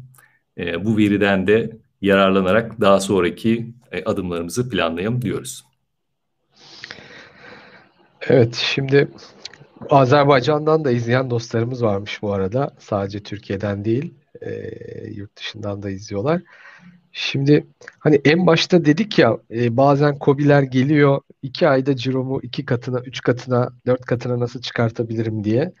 [0.57, 5.65] E, bu veriden de yararlanarak daha sonraki e, adımlarımızı planlayalım diyoruz.
[8.27, 9.07] Evet, şimdi
[9.89, 12.71] Azerbaycan'dan da izleyen dostlarımız varmış bu arada.
[12.79, 14.51] Sadece Türkiye'den değil, e,
[15.11, 16.41] yurt dışından da izliyorlar.
[17.19, 17.67] Şimdi
[17.99, 23.21] hani en başta dedik ya e, bazen kobiler geliyor iki ayda ciromu iki katına, üç
[23.21, 25.73] katına, dört katına nasıl çıkartabilirim diye.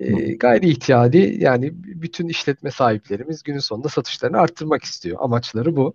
[0.00, 5.18] E, gayri ihtiyari yani bütün işletme sahiplerimiz günün sonunda satışlarını arttırmak istiyor.
[5.20, 5.94] Amaçları bu.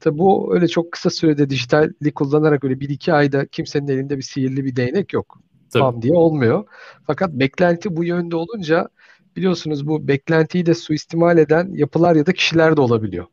[0.00, 4.22] Tabi bu öyle çok kısa sürede dijitali kullanarak öyle bir iki ayda kimsenin elinde bir
[4.22, 5.38] sihirli bir değnek yok.
[5.72, 6.64] Tam diye olmuyor.
[7.06, 8.88] Fakat beklenti bu yönde olunca
[9.36, 13.26] biliyorsunuz bu beklentiyi de suistimal eden yapılar ya da kişiler de olabiliyor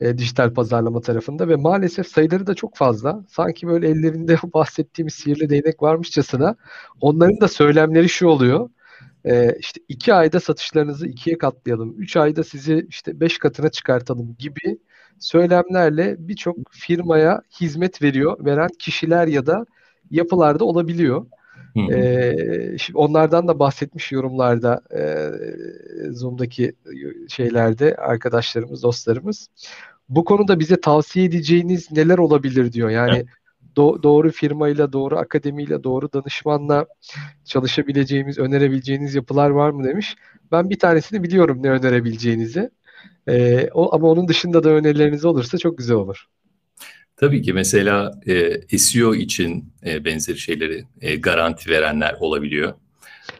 [0.00, 3.24] e, dijital pazarlama tarafında ve maalesef sayıları da çok fazla.
[3.28, 6.56] Sanki böyle ellerinde bahsettiğimiz sihirli değnek varmışçasına
[7.00, 8.70] onların da söylemleri şu oluyor.
[9.24, 14.78] E, işte iki ayda satışlarınızı ikiye katlayalım, üç ayda sizi işte beş katına çıkartalım gibi
[15.18, 19.64] söylemlerle birçok firmaya hizmet veriyor, veren kişiler ya da
[20.10, 21.26] yapılarda olabiliyor.
[21.92, 25.02] Ee, şimdi onlardan da bahsetmiş yorumlarda e,
[26.12, 26.72] Zoom'daki
[27.28, 29.48] şeylerde arkadaşlarımız, dostlarımız.
[30.08, 32.90] Bu konuda bize tavsiye edeceğiniz neler olabilir diyor.
[32.90, 33.24] Yani
[33.76, 36.86] do- doğru firmayla, doğru akademiyle, doğru danışmanla
[37.44, 40.16] çalışabileceğimiz, önerebileceğiniz yapılar var mı demiş.
[40.52, 42.70] Ben bir tanesini biliyorum ne önerebileceğinizi.
[43.28, 46.26] Ee, o, ama onun dışında da önerileriniz olursa çok güzel olur.
[47.16, 52.72] Tabii ki mesela e, SEO için e, benzeri şeyleri e, garanti verenler olabiliyor.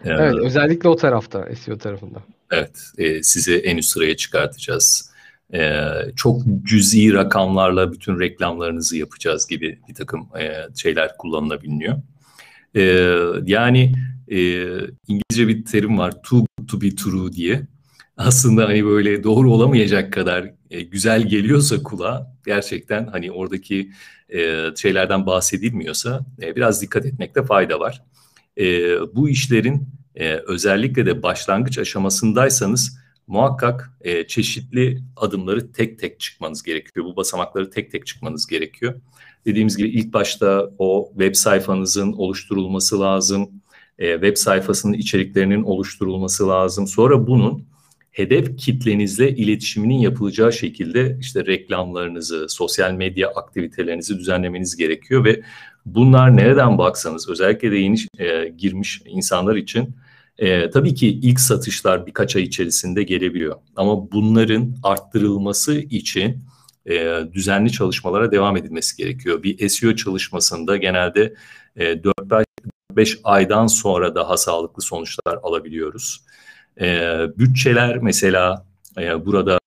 [0.04, 2.22] E, evet, özellikle o tarafta, SEO tarafında.
[2.52, 5.10] Evet, e, sizi en üst sıraya çıkartacağız.
[5.54, 11.96] E, çok cüzi rakamlarla bütün reklamlarınızı yapacağız gibi bir takım e, şeyler kullanılabiliyor.
[12.76, 12.82] E,
[13.44, 13.92] yani
[14.28, 14.38] e,
[15.08, 17.62] İngilizce bir terim var, too good to be true diye
[18.16, 23.90] aslında hani böyle doğru olamayacak kadar e, güzel geliyorsa kulağa gerçekten hani oradaki
[24.28, 28.02] e, şeylerden bahsedilmiyorsa e, biraz dikkat etmekte fayda var.
[28.58, 28.64] E,
[29.14, 37.06] bu işlerin e, özellikle de başlangıç aşamasındaysanız muhakkak e, çeşitli adımları tek tek çıkmanız gerekiyor.
[37.06, 38.94] Bu basamakları tek tek çıkmanız gerekiyor.
[39.46, 43.50] Dediğimiz gibi ilk başta o web sayfanızın oluşturulması lazım.
[43.98, 46.86] E, web sayfasının içeriklerinin oluşturulması lazım.
[46.86, 47.64] Sonra bunun
[48.14, 55.42] hedef kitlenizle iletişiminin yapılacağı şekilde işte reklamlarınızı, sosyal medya aktivitelerinizi düzenlemeniz gerekiyor ve
[55.86, 59.96] bunlar nereden baksanız özellikle de yeni e, girmiş insanlar için
[60.38, 63.56] e, tabii ki ilk satışlar birkaç ay içerisinde gelebiliyor.
[63.76, 66.44] Ama bunların arttırılması için
[66.86, 69.42] e, düzenli çalışmalara devam edilmesi gerekiyor.
[69.42, 71.34] Bir SEO çalışmasında genelde
[71.76, 72.02] e,
[72.94, 76.24] 4-5 aydan sonra daha sağlıklı sonuçlar alabiliyoruz.
[76.80, 78.66] E, bütçeler mesela
[78.98, 79.58] e, burada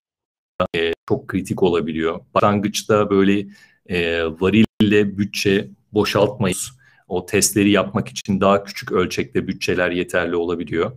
[0.75, 2.19] e, çok kritik olabiliyor.
[2.33, 3.47] Başlangıçta böyle
[3.85, 6.71] e, varille bütçe boşaltmayız.
[7.07, 10.91] O testleri yapmak için daha küçük ölçekte bütçeler yeterli olabiliyor.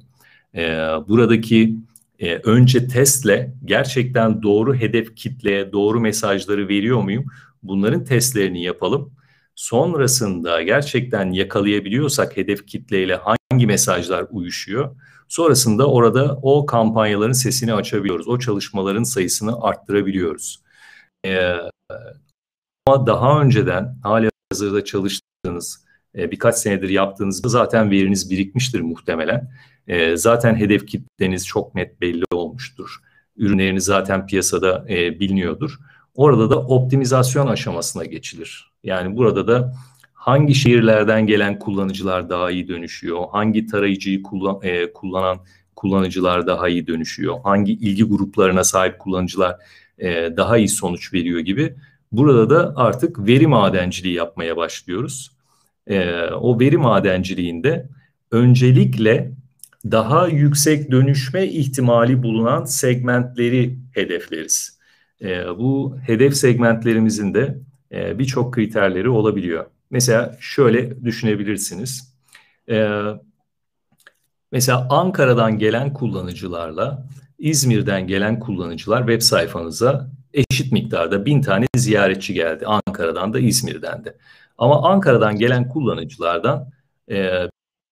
[0.55, 0.62] E,
[1.09, 1.75] buradaki
[2.18, 7.25] e, önce testle gerçekten doğru hedef kitleye doğru mesajları veriyor muyum?
[7.62, 9.12] Bunların testlerini yapalım.
[9.55, 14.96] Sonrasında gerçekten yakalayabiliyorsak hedef kitleyle hangi mesajlar uyuşuyor?
[15.31, 18.29] Sonrasında orada o kampanyaların sesini açabiliyoruz.
[18.29, 20.62] O çalışmaların sayısını arttırabiliyoruz.
[21.27, 21.55] e,
[22.87, 29.51] ama daha önceden hali hazırda çalıştığınız e, birkaç senedir yaptığınızda zaten veriniz birikmiştir muhtemelen.
[29.88, 32.97] E, zaten hedef kitleniz çok net belli olmuştur.
[33.37, 35.79] Ürünleriniz zaten piyasada e, biliniyordur.
[36.14, 38.73] Orada da optimizasyon aşamasına geçilir.
[38.85, 39.75] Yani burada da
[40.21, 45.39] hangi şehirlerden gelen kullanıcılar daha iyi dönüşüyor, hangi tarayıcıyı kullan, e, kullanan
[45.77, 49.57] kullanıcılar daha iyi dönüşüyor, hangi ilgi gruplarına sahip kullanıcılar
[49.99, 51.75] e, daha iyi sonuç veriyor gibi.
[52.13, 55.31] Burada da artık veri madenciliği yapmaya başlıyoruz.
[55.87, 57.89] E, o veri madenciliğinde
[58.31, 59.33] öncelikle
[59.85, 64.79] daha yüksek dönüşme ihtimali bulunan segmentleri hedefleriz.
[65.23, 67.59] E, bu hedef segmentlerimizin de
[67.93, 69.67] e, birçok kriterleri olabiliyor.
[69.90, 72.14] Mesela şöyle düşünebilirsiniz.
[72.70, 72.88] E,
[74.53, 77.07] mesela Ankara'dan gelen kullanıcılarla
[77.38, 82.66] İzmir'den gelen kullanıcılar web sayfanıza eşit miktarda bin tane ziyaretçi geldi.
[82.66, 84.16] Ankara'dan da İzmir'den de.
[84.59, 86.70] Ama Ankara'dan gelen kullanıcılardan
[87.11, 87.48] e,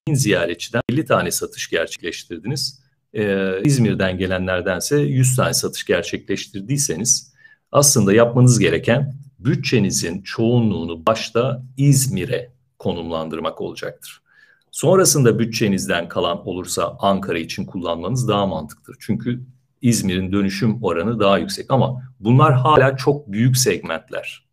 [0.09, 2.83] bin ziyaretçiden 50 tane satış gerçekleştirdiniz.
[3.15, 7.33] E, İzmir'den gelenlerdense 100 tane satış gerçekleştirdiyseniz
[7.73, 14.23] aslında yapmanız gereken bütçenizin çoğunluğunu başta İzmir'e konumlandırmak olacaktır.
[14.71, 18.97] Sonrasında bütçenizden kalan olursa Ankara için kullanmanız daha mantıklıdır.
[19.01, 19.41] Çünkü
[19.83, 24.49] İzmir'in dönüşüm oranı daha yüksek ama bunlar hala çok büyük segmentler.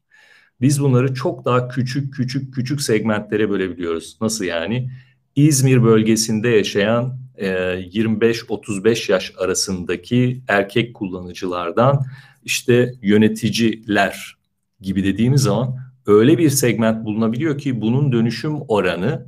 [0.61, 4.17] Biz bunları çok daha küçük küçük küçük segmentlere bölebiliyoruz.
[4.21, 4.91] Nasıl yani?
[5.35, 12.05] İzmir bölgesinde yaşayan e, 25-35 yaş arasındaki erkek kullanıcılardan
[12.43, 14.34] işte yöneticiler
[14.81, 19.25] gibi dediğimiz zaman öyle bir segment bulunabiliyor ki bunun dönüşüm oranı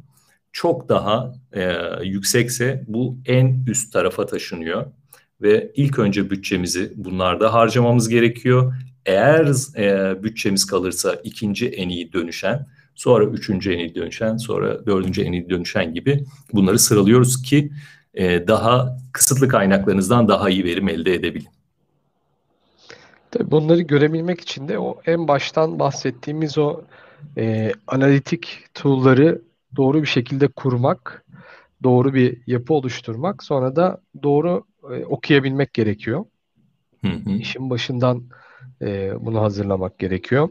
[0.52, 4.86] çok daha e, yüksekse bu en üst tarafa taşınıyor
[5.42, 8.74] ve ilk önce bütçemizi bunlarda harcamamız gerekiyor.
[9.06, 15.22] Eğer e, bütçemiz kalırsa ikinci en iyi dönüşen, sonra üçüncü en iyi dönüşen, sonra dördüncü
[15.22, 17.72] en iyi dönüşen gibi bunları sıralıyoruz ki
[18.14, 21.57] e, daha kısıtlı kaynaklarınızdan daha iyi verim elde edebilin.
[23.32, 26.82] Tabii bunları görebilmek için de o en baştan bahsettiğimiz o
[27.38, 29.42] e, analitik tool'ları
[29.76, 31.26] doğru bir şekilde kurmak,
[31.84, 36.26] doğru bir yapı oluşturmak, sonra da doğru e, okuyabilmek gerekiyor.
[37.02, 37.30] Hı hı.
[37.30, 38.24] İşin başından
[38.82, 40.50] e, bunu hazırlamak gerekiyor.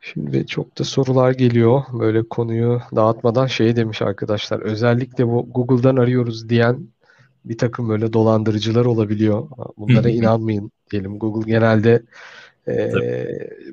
[0.00, 1.82] Şimdi çok da sorular geliyor.
[1.92, 4.60] Böyle konuyu dağıtmadan şey demiş arkadaşlar.
[4.60, 6.88] Özellikle bu Google'dan arıyoruz diyen
[7.44, 9.48] bir takım böyle dolandırıcılar olabiliyor.
[9.76, 11.18] Bunlara inanmayın diyelim.
[11.18, 12.02] Google genelde
[12.68, 12.92] e,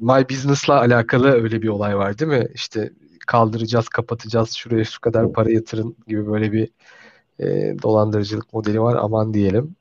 [0.02, 2.48] My Business'la alakalı öyle bir olay var değil mi?
[2.54, 2.92] İşte
[3.28, 6.70] kaldıracağız, kapatacağız, şuraya şu kadar para yatırın gibi böyle bir
[7.40, 8.98] e, dolandırıcılık modeli var.
[9.02, 9.76] Aman diyelim.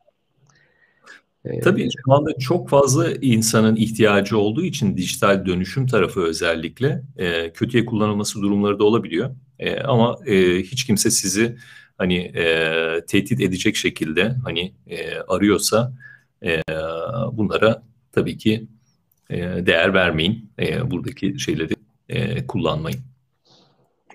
[1.44, 7.52] E, Tabii şu anda çok fazla insanın ihtiyacı olduğu için dijital dönüşüm tarafı özellikle e,
[7.52, 9.30] kötüye kullanılması durumları da olabiliyor.
[9.58, 11.56] E, ama e, hiç kimse sizi
[11.98, 12.44] hani e,
[13.06, 15.92] tehdit edecek şekilde hani e, arıyorsa
[16.44, 16.62] e,
[17.32, 17.82] bunlara
[18.12, 18.66] tabii ki
[19.30, 20.50] e, değer vermeyin.
[20.58, 21.74] E, buradaki şeyleri
[22.08, 23.00] e, kullanmayın.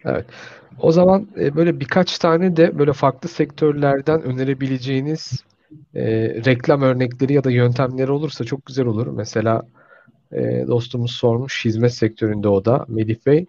[0.06, 0.26] Evet.
[0.80, 5.44] O zaman e, böyle birkaç tane de böyle farklı sektörlerden önerebileceğiniz
[5.96, 6.04] e,
[6.46, 9.08] reklam örnekleri ya da yöntemleri olursa çok güzel olur.
[9.08, 9.62] Mesela
[10.36, 13.46] e, dostumuz sormuş hizmet sektöründe o da Melih Bey.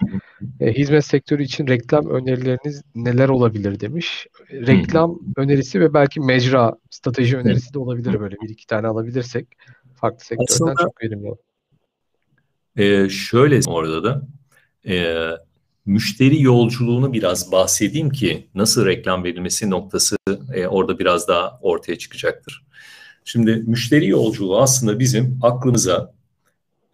[0.61, 4.27] E, hizmet sektörü için reklam önerileriniz neler olabilir demiş.
[4.51, 9.47] Reklam önerisi ve belki mecra strateji önerisi de olabilir böyle bir iki tane alabilirsek
[9.95, 11.37] farklı sektörden Aslında, çok verimli olur.
[12.77, 14.27] E, şöyle orada da
[14.89, 15.29] e,
[15.87, 20.17] müşteri yolculuğunu biraz bahsedeyim ki nasıl reklam verilmesi noktası
[20.55, 22.65] e, orada biraz daha ortaya çıkacaktır.
[23.25, 26.14] Şimdi müşteri yolculuğu aslında bizim aklımıza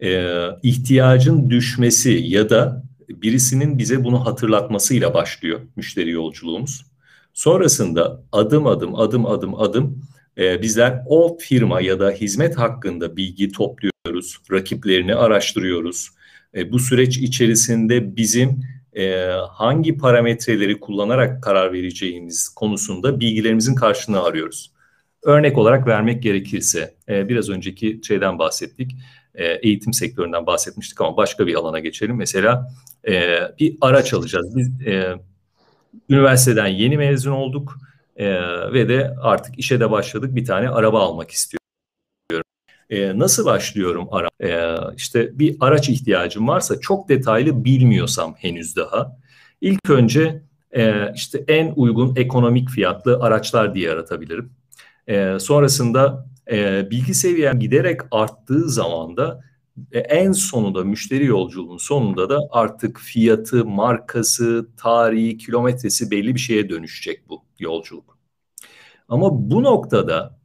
[0.03, 6.85] e, ihtiyacın düşmesi ya da birisinin bize bunu hatırlatmasıyla başlıyor müşteri yolculuğumuz.
[7.33, 10.03] Sonrasında adım adım adım adım adım
[10.37, 16.09] e, bizler o firma ya da hizmet hakkında bilgi topluyoruz, rakiplerini araştırıyoruz.
[16.55, 19.15] E, bu süreç içerisinde bizim e,
[19.49, 24.71] hangi parametreleri kullanarak karar vereceğimiz konusunda bilgilerimizin karşılığını arıyoruz.
[25.23, 28.91] Örnek olarak vermek gerekirse e, biraz önceki şeyden bahsettik.
[29.35, 32.15] E, eğitim sektöründen bahsetmiştik ama başka bir alana geçelim.
[32.15, 32.67] Mesela
[33.07, 34.55] e, bir araç alacağız.
[34.55, 35.15] Biz e,
[36.09, 37.77] üniversiteden yeni mezun olduk
[38.73, 40.35] ve de artık işe de başladık.
[40.35, 41.61] Bir tane araba almak istiyorum.
[43.19, 44.29] Nasıl başlıyorum ara?
[44.43, 49.17] E, işte bir araç ihtiyacım varsa çok detaylı bilmiyorsam henüz daha.
[49.61, 50.41] İlk önce
[51.15, 54.51] işte en uygun ekonomik fiyatlı araçlar diye aratabilirim.
[55.39, 59.41] Sonrasında e, bilgi seviyem giderek arttığı zaman da
[59.91, 66.69] e, en sonunda müşteri yolculuğunun sonunda da artık fiyatı, markası, tarihi, kilometresi belli bir şeye
[66.69, 68.17] dönüşecek bu yolculuk.
[69.07, 70.39] Ama bu noktada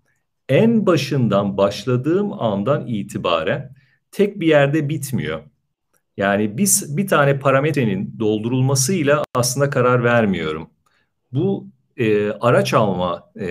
[0.49, 3.75] en başından başladığım andan itibaren
[4.11, 5.43] tek bir yerde bitmiyor.
[6.17, 10.71] Yani biz bir tane parametrenin doldurulmasıyla aslında karar vermiyorum.
[11.33, 13.47] Bu e, araç alma e,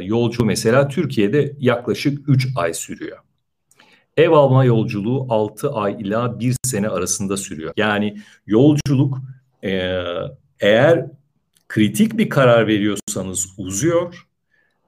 [0.00, 3.18] yolcu mesela Türkiye'de yaklaşık 3 ay sürüyor.
[4.16, 7.72] Ev alma yolculuğu 6 ay ila 1 sene arasında sürüyor.
[7.76, 8.16] Yani
[8.46, 9.18] yolculuk
[9.64, 9.98] e,
[10.60, 11.06] eğer
[11.68, 14.26] kritik bir karar veriyorsanız uzuyor.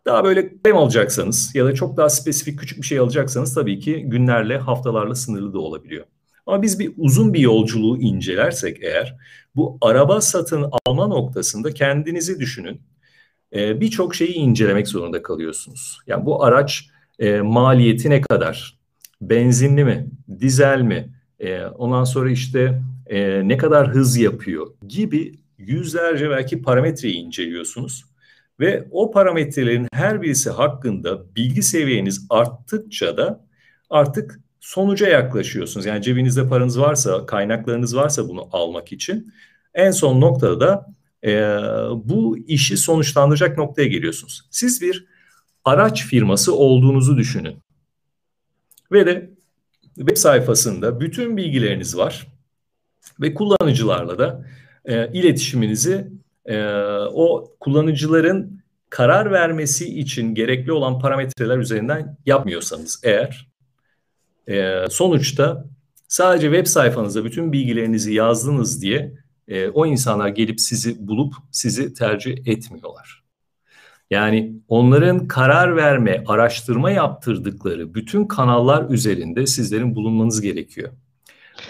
[0.07, 4.05] Daha böyle kalem alacaksanız ya da çok daha spesifik küçük bir şey alacaksanız tabii ki
[4.07, 6.05] günlerle haftalarla sınırlı da olabiliyor.
[6.47, 9.17] Ama biz bir uzun bir yolculuğu incelersek eğer
[9.57, 12.81] bu araba satın alma noktasında kendinizi düşünün.
[13.55, 15.99] Ee, Birçok şeyi incelemek zorunda kalıyorsunuz.
[16.07, 16.89] Yani bu araç
[17.19, 18.79] e, maliyeti ne kadar?
[19.21, 20.07] Benzinli mi?
[20.41, 21.09] Dizel mi?
[21.41, 28.05] E, ondan sonra işte e, ne kadar hız yapıyor gibi yüzlerce belki parametreyi inceliyorsunuz.
[28.61, 33.45] Ve o parametrelerin her birisi hakkında bilgi seviyeniz arttıkça da
[33.91, 35.87] artık sonuca yaklaşıyorsunuz.
[35.87, 39.33] Yani cebinizde paranız varsa, kaynaklarınız varsa bunu almak için
[39.75, 40.87] en son noktada da
[41.25, 41.31] e,
[41.95, 44.43] bu işi sonuçlandıracak noktaya geliyorsunuz.
[44.51, 45.07] Siz bir
[45.65, 47.57] araç firması olduğunuzu düşünün.
[48.93, 49.31] Ve de
[49.95, 52.27] web sayfasında bütün bilgileriniz var
[53.21, 54.45] ve kullanıcılarla da
[54.85, 56.11] e, iletişiminizi
[56.47, 56.67] e,
[57.13, 58.61] o kullanıcıların
[58.91, 63.49] karar vermesi için gerekli olan parametreler üzerinden yapmıyorsanız eğer
[64.49, 65.65] e, sonuçta
[66.09, 72.47] sadece web sayfanızda bütün bilgilerinizi yazdınız diye e, o insanlar gelip sizi bulup sizi tercih
[72.47, 73.25] etmiyorlar.
[74.11, 80.93] Yani onların karar verme, araştırma yaptırdıkları bütün kanallar üzerinde sizlerin bulunmanız gerekiyor.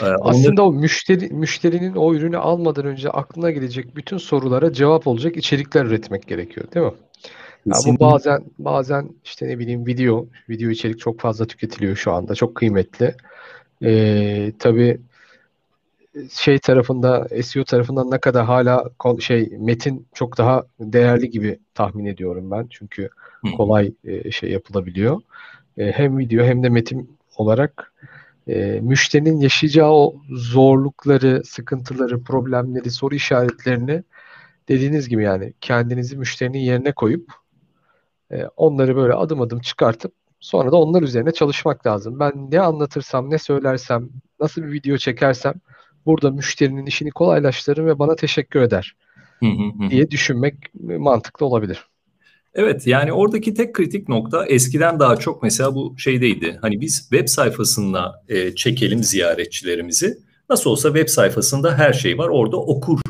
[0.01, 0.77] Ee, Aslında onları...
[0.77, 6.29] o müşteri müşterinin o ürünü almadan önce aklına gelecek bütün sorulara cevap olacak içerikler üretmek
[6.29, 6.93] gerekiyor, değil mi?
[7.67, 12.35] Ya bu bazen bazen işte ne bileyim video video içerik çok fazla tüketiliyor şu anda.
[12.35, 13.15] Çok kıymetli.
[13.83, 15.01] Ee, tabii
[16.33, 18.91] şey tarafında SEO tarafından ne kadar hala
[19.21, 22.67] şey metin çok daha değerli gibi tahmin ediyorum ben.
[22.71, 23.09] Çünkü
[23.57, 25.21] kolay e, şey yapılabiliyor.
[25.79, 27.93] E, hem video hem de metin olarak
[28.49, 34.03] e, müşterinin yaşayacağı o zorlukları, sıkıntıları, problemleri, soru işaretlerini
[34.69, 37.33] dediğiniz gibi yani kendinizi müşterinin yerine koyup
[38.33, 42.21] e, onları böyle adım adım çıkartıp sonra da onlar üzerine çalışmak lazım.
[42.21, 44.09] Ben ne anlatırsam, ne söylersem,
[44.41, 45.55] nasıl bir video çekersem
[46.07, 48.97] burada müşterinin işini kolaylaştırır ve bana teşekkür eder
[49.91, 50.55] diye düşünmek
[50.99, 51.85] mantıklı olabilir.
[52.55, 56.59] Evet yani oradaki tek kritik nokta eskiden daha çok mesela bu şeydeydi.
[56.63, 60.19] Hani biz web sayfasında e, çekelim ziyaretçilerimizi.
[60.51, 63.01] Nasıl olsa web sayfasında her şey var orada okur.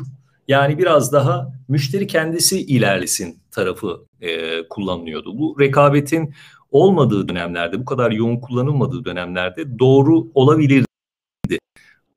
[0.47, 5.37] Yani biraz daha müşteri kendisi ilerlesin tarafı e, kullanılıyordu.
[5.37, 6.33] Bu rekabetin
[6.71, 10.85] olmadığı dönemlerde, bu kadar yoğun kullanılmadığı dönemlerde doğru olabilirdi.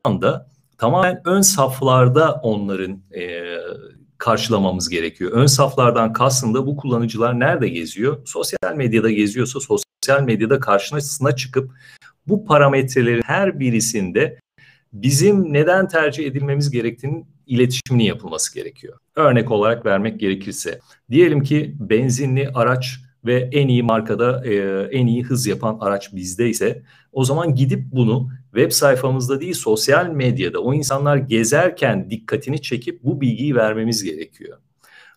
[0.04, 3.42] anda tamamen ön saflarda onların e,
[4.18, 5.32] karşılamamız gerekiyor.
[5.32, 8.18] Ön saflardan kastım da bu kullanıcılar nerede geziyor?
[8.24, 11.70] Sosyal medyada geziyorsa sosyal medyada karşısına çıkıp
[12.26, 14.38] bu parametrelerin her birisinde
[14.92, 18.98] bizim neden tercih edilmemiz gerektiğinin iletişimini yapılması gerekiyor.
[19.16, 20.78] Örnek olarak vermek gerekirse
[21.10, 24.54] diyelim ki benzinli araç ve en iyi markada e,
[24.92, 30.06] en iyi hız yapan araç bizde ise o zaman gidip bunu web sayfamızda değil sosyal
[30.06, 34.59] medyada o insanlar gezerken dikkatini çekip bu bilgiyi vermemiz gerekiyor.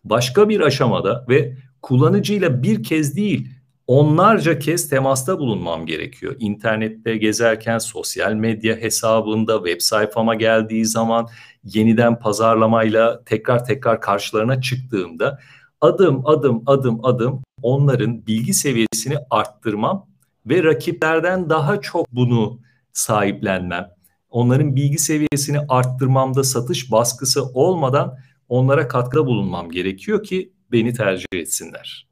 [0.04, 3.50] Başka bir aşamada ve kullanıcıyla bir kez değil
[3.88, 6.36] onlarca kez temasta bulunmam gerekiyor.
[6.40, 11.28] İnternette gezerken, sosyal medya hesabında, web sayfama geldiği zaman,
[11.64, 15.40] yeniden pazarlamayla tekrar tekrar karşılarına çıktığımda
[15.82, 20.08] adım adım adım adım onların bilgi seviyesini arttırmam
[20.46, 22.60] ve rakiplerden daha çok bunu
[22.94, 23.90] sahiplenmem.
[24.30, 28.18] Onların bilgi seviyesini arttırmamda satış baskısı olmadan
[28.50, 32.08] onlara katkıda bulunmam gerekiyor ki beni tercih etsinler.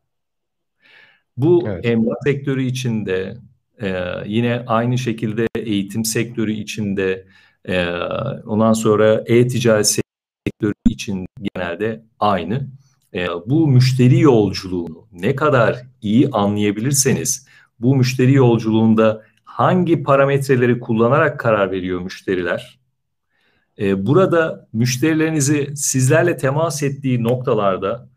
[1.38, 1.86] Bu evet.
[1.86, 3.38] emlak sektörü içinde
[3.82, 7.28] e, yine aynı şekilde eğitim sektörü içinde
[7.66, 7.88] e,
[8.46, 12.68] ondan sonra e-ticaret sektörü için genelde aynı.
[13.14, 17.48] E, bu müşteri yolculuğunu ne kadar iyi anlayabilirseniz
[17.80, 19.24] bu müşteri yolculuğunda
[19.60, 22.80] hangi parametreleri kullanarak karar veriyor müşteriler?
[23.80, 28.10] E, burada müşterilerinizi sizlerle temas ettiği noktalarda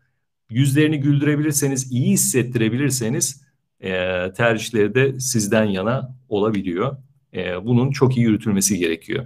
[0.49, 3.43] yüzlerini güldürebilirseniz, iyi hissettirebilirseniz
[3.79, 3.91] e,
[4.33, 6.97] tercihleri de sizden yana olabiliyor.
[7.33, 9.25] E, bunun çok iyi yürütülmesi gerekiyor.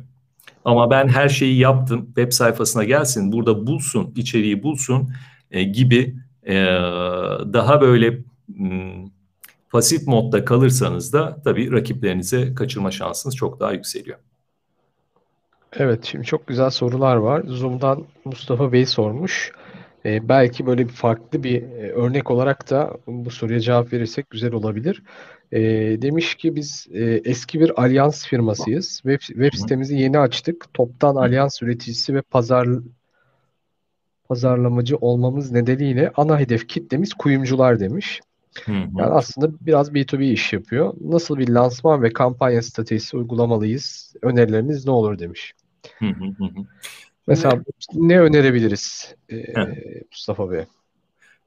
[0.66, 5.14] Ama ben her şeyi yaptım, web sayfasına gelsin, burada bulsun, içeriği bulsun
[5.52, 6.16] e, gibi
[6.48, 6.56] e,
[7.54, 8.24] daha böyle
[8.56, 9.17] hmm,
[9.72, 14.18] pasif modda kalırsanız da tabii rakiplerinize kaçırma şansınız çok daha yükseliyor.
[15.74, 17.44] Evet, şimdi çok güzel sorular var.
[17.48, 19.52] Zoom'dan Mustafa Bey sormuş.
[20.06, 24.54] Ee, belki böyle bir farklı bir e, örnek olarak da bu soruya cevap verirsek güzel
[24.54, 25.04] olabilir.
[25.52, 25.62] Ee,
[26.02, 28.88] demiş ki biz e, eski bir alyans firmasıyız.
[28.88, 30.74] Web, web sitemizi yeni açtık.
[30.74, 32.68] Toptan alyans üreticisi ve pazar
[34.30, 38.22] pazarlamacı olmamız nedeniyle ana hedef kitlemiz kuyumcular demiş.
[38.66, 38.76] Hı hı.
[38.76, 40.94] Yani aslında biraz B2B iş yapıyor.
[41.02, 44.16] Nasıl bir lansman ve kampanya stratejisi uygulamalıyız?
[44.22, 45.54] Önerileriniz ne olur demiş.
[46.00, 46.66] Hı hı hı.
[47.28, 47.64] Mesela ne,
[48.08, 49.44] ne önerebiliriz e,
[50.12, 50.66] Mustafa Bey?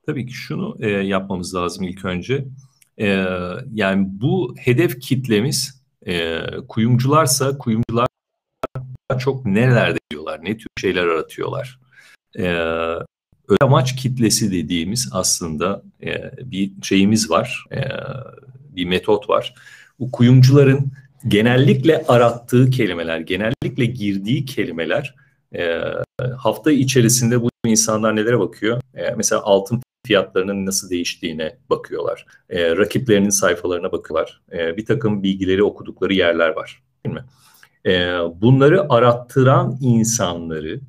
[0.06, 2.44] Tabii ki şunu e, yapmamız lazım ilk önce.
[2.98, 3.06] E,
[3.72, 8.06] yani bu hedef kitlemiz e, kuyumcularsa kuyumcular
[9.18, 11.80] çok nelerde diyorlar, ne tür şeyler aratıyorlar.
[12.38, 12.44] E,
[13.61, 17.80] amaç kitlesi dediğimiz aslında e, bir şeyimiz var, e,
[18.76, 19.55] bir metot var.
[19.98, 20.92] Bu kuyumcuların
[21.28, 25.14] genellikle arattığı kelimeler, genellikle girdiği kelimeler
[25.55, 25.80] e,
[26.36, 28.80] hafta içerisinde bu insanlar nelere bakıyor?
[28.94, 32.26] E, mesela altın fiyatlarının nasıl değiştiğine bakıyorlar.
[32.51, 34.40] E, rakiplerinin sayfalarına bakıyorlar.
[34.53, 36.82] E, bir takım bilgileri okudukları yerler var.
[37.07, 37.24] Değil mi?
[37.86, 40.80] E, bunları arattıran insanları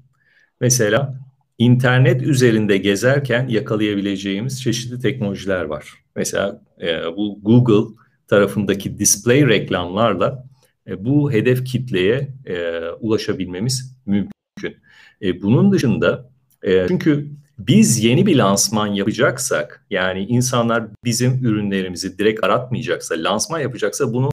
[0.59, 1.13] mesela
[1.61, 5.93] internet üzerinde gezerken yakalayabileceğimiz çeşitli teknolojiler var.
[6.15, 6.87] Mesela e,
[7.17, 7.95] bu Google
[8.27, 10.45] tarafındaki display reklamlarla
[10.87, 14.77] e, bu hedef kitleye e, ulaşabilmemiz mümkün.
[15.21, 16.29] E, bunun dışında
[16.63, 24.13] e, çünkü biz yeni bir lansman yapacaksak yani insanlar bizim ürünlerimizi direkt aratmayacaksa, lansman yapacaksa
[24.13, 24.31] bunu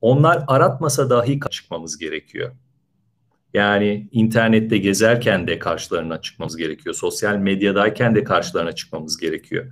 [0.00, 2.52] onlar aratmasa dahi çıkmamız gerekiyor.
[3.58, 6.94] Yani internette gezerken de karşılarına çıkmamız gerekiyor.
[6.94, 9.66] Sosyal medyadayken de karşılarına çıkmamız gerekiyor.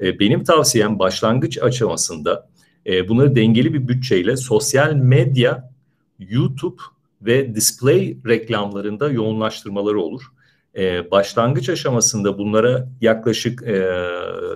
[0.00, 2.48] E, benim tavsiyem başlangıç aşamasında
[2.86, 5.70] e, bunları dengeli bir bütçeyle sosyal medya,
[6.18, 6.82] YouTube
[7.22, 10.22] ve display reklamlarında yoğunlaştırmaları olur.
[10.76, 13.98] E, başlangıç aşamasında bunlara yaklaşık e,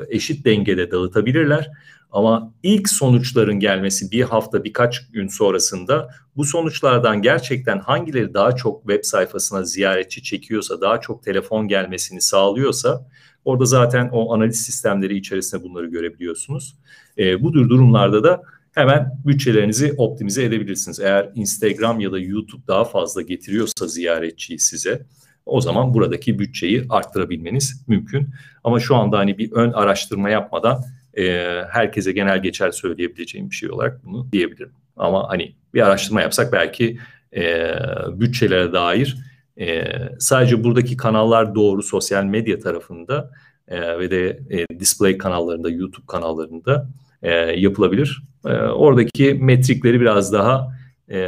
[0.08, 1.70] eşit dengede dağıtabilirler.
[2.10, 8.80] Ama ilk sonuçların gelmesi bir hafta birkaç gün sonrasında bu sonuçlardan gerçekten hangileri daha çok
[8.80, 13.06] web sayfasına ziyaretçi çekiyorsa, daha çok telefon gelmesini sağlıyorsa
[13.44, 16.76] orada zaten o analiz sistemleri içerisinde bunları görebiliyorsunuz.
[17.18, 18.42] E, bu tür durumlarda da
[18.72, 21.00] hemen bütçelerinizi optimize edebilirsiniz.
[21.00, 25.06] Eğer Instagram ya da YouTube daha fazla getiriyorsa ziyaretçiyi size
[25.48, 28.28] o zaman buradaki bütçeyi arttırabilmeniz mümkün.
[28.64, 30.82] Ama şu anda hani bir ön araştırma yapmadan
[31.18, 34.72] e, herkese genel geçer söyleyebileceğim bir şey olarak bunu diyebilirim.
[34.96, 36.98] Ama hani bir araştırma yapsak belki
[37.36, 37.74] e,
[38.12, 39.16] bütçelere dair
[39.60, 39.84] e,
[40.18, 43.30] sadece buradaki kanallar doğru sosyal medya tarafında
[43.68, 46.88] e, ve de e, display kanallarında, YouTube kanallarında
[47.22, 48.22] e, yapılabilir.
[48.46, 50.78] E, oradaki metrikleri biraz daha
[51.10, 51.18] e,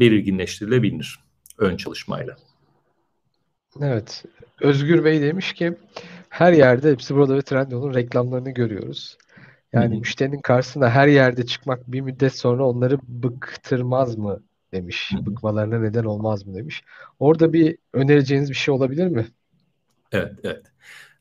[0.00, 1.18] belirginleştirilebilir
[1.58, 2.36] ön çalışmayla.
[3.82, 4.24] Evet.
[4.60, 5.74] Özgür Bey demiş ki
[6.28, 9.18] her yerde hepsi burada ve Trendyol'un reklamlarını görüyoruz.
[9.72, 9.98] Yani Hı-hı.
[10.00, 14.40] müşterinin karşısına her yerde çıkmak bir müddet sonra onları bıktırmaz mı
[14.72, 15.12] demiş.
[15.12, 15.26] Hı-hı.
[15.26, 16.82] Bıkmalarına neden olmaz mı demiş.
[17.18, 19.26] Orada bir önereceğiniz bir şey olabilir mi?
[20.12, 20.62] Evet, evet.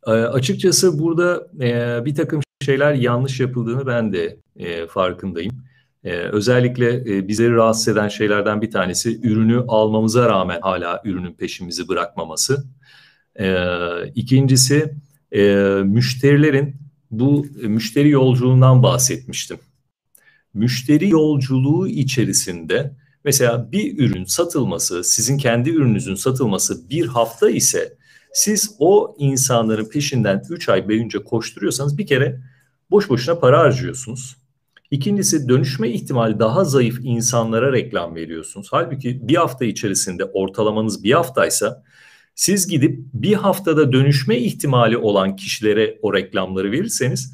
[0.07, 5.68] E, açıkçası burada e, bir takım şeyler yanlış yapıldığını ben de e, farkındayım.
[6.03, 11.87] E, özellikle e, bizleri rahatsız eden şeylerden bir tanesi ürünü almamıza rağmen hala ürünün peşimizi
[11.87, 12.65] bırakmaması.
[13.39, 13.65] E,
[14.15, 14.93] ikincisi
[15.31, 15.41] e,
[15.85, 16.75] müşterilerin
[17.11, 19.57] bu e, müşteri yolculuğundan bahsetmiştim.
[20.53, 27.97] Müşteri yolculuğu içerisinde mesela bir ürün satılması, sizin kendi ürününüzün satılması bir hafta ise
[28.33, 32.39] siz o insanların peşinden 3 ay boyunca koşturuyorsanız bir kere
[32.91, 34.38] boş boşuna para harcıyorsunuz.
[34.91, 38.67] İkincisi dönüşme ihtimali daha zayıf insanlara reklam veriyorsunuz.
[38.71, 41.83] Halbuki bir hafta içerisinde ortalamanız bir haftaysa
[42.35, 47.33] siz gidip bir haftada dönüşme ihtimali olan kişilere o reklamları verirseniz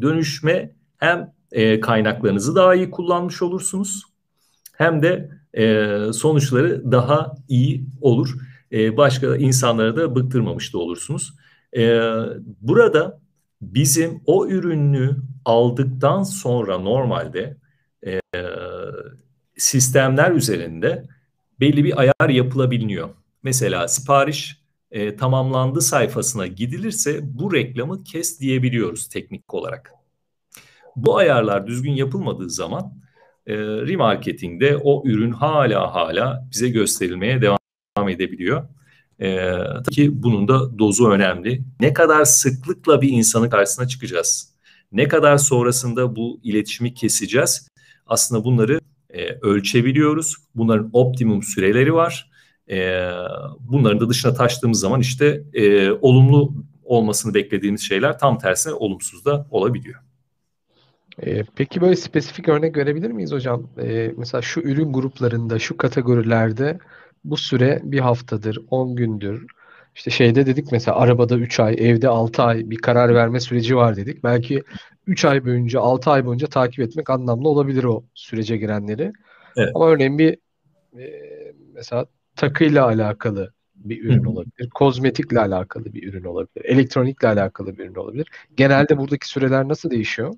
[0.00, 4.02] dönüşme hem e, kaynaklarınızı daha iyi kullanmış olursunuz
[4.72, 8.34] hem de e, sonuçları daha iyi olur.
[8.72, 11.34] E, başka insanlara da bıktırmamış da olursunuz.
[11.76, 12.00] E,
[12.60, 13.20] burada
[13.62, 17.56] bizim o ürünü aldıktan sonra normalde
[18.06, 18.20] e,
[19.56, 21.04] sistemler üzerinde
[21.60, 23.08] belli bir ayar yapılabiliyor.
[23.42, 29.92] Mesela sipariş e, tamamlandı sayfasına gidilirse bu reklamı kes diyebiliyoruz teknik olarak.
[30.96, 32.92] bu ayarlar düzgün yapılmadığı zaman
[33.46, 38.68] e, remarketingde o ürün hala hala bize gösterilmeye devam edebiliyor.
[39.20, 39.46] E,
[39.84, 41.62] tabii ki bunun da dozu önemli.
[41.80, 44.54] Ne kadar sıklıkla bir insanın karşısına çıkacağız?
[44.92, 47.68] Ne kadar sonrasında bu iletişimi keseceğiz?
[48.06, 50.36] Aslında bunları e, ölçebiliyoruz.
[50.54, 52.30] Bunların optimum süreleri var.
[52.70, 53.10] E,
[53.60, 56.54] bunların da dışına taştığımız zaman işte e, olumlu
[56.84, 60.00] olmasını beklediğimiz şeyler tam tersine olumsuz da olabiliyor.
[61.22, 63.68] E, peki böyle spesifik örnek verebilir miyiz hocam?
[63.82, 66.78] E, mesela şu ürün gruplarında, şu kategorilerde
[67.30, 69.46] bu süre bir haftadır, 10 gündür.
[69.94, 73.96] İşte şeyde dedik mesela arabada 3 ay, evde 6 ay bir karar verme süreci var
[73.96, 74.24] dedik.
[74.24, 74.62] Belki
[75.06, 79.12] 3 ay boyunca, 6 ay boyunca takip etmek anlamlı olabilir o sürece girenleri.
[79.56, 79.70] Evet.
[79.74, 80.38] Ama örneğin bir
[80.98, 81.06] e,
[81.74, 82.06] mesela
[82.36, 84.30] takıyla alakalı bir ürün Hı.
[84.30, 84.70] olabilir.
[84.70, 86.64] Kozmetikle alakalı bir ürün olabilir.
[86.64, 88.26] Elektronikle alakalı bir ürün olabilir.
[88.56, 90.34] Genelde buradaki süreler nasıl değişiyor?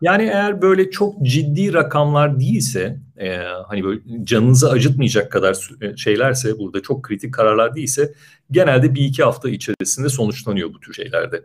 [0.00, 3.36] Yani eğer böyle çok ciddi rakamlar değilse, e,
[3.68, 8.12] hani böyle canınızı acıtmayacak kadar e, şeylerse, burada çok kritik kararlar değilse,
[8.50, 11.44] genelde bir iki hafta içerisinde sonuçlanıyor bu tür şeylerde.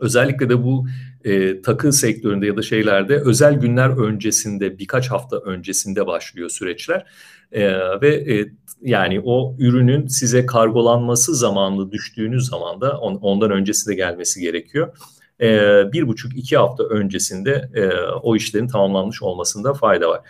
[0.00, 0.86] Özellikle de bu
[1.24, 7.06] e, takı sektöründe ya da şeylerde özel günler öncesinde, birkaç hafta öncesinde başlıyor süreçler.
[7.52, 8.46] E, ve e,
[8.82, 14.96] yani o ürünün size kargolanması zamanlı düştüğünüz zaman da on, ondan öncesi de gelmesi gerekiyor
[15.92, 17.70] bir buçuk iki hafta öncesinde
[18.22, 20.20] o işlerin tamamlanmış olmasında fayda var.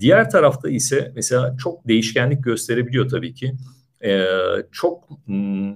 [0.00, 3.52] Diğer tarafta ise mesela çok değişkenlik gösterebiliyor tabii ki.
[4.72, 5.74] Çok hmm,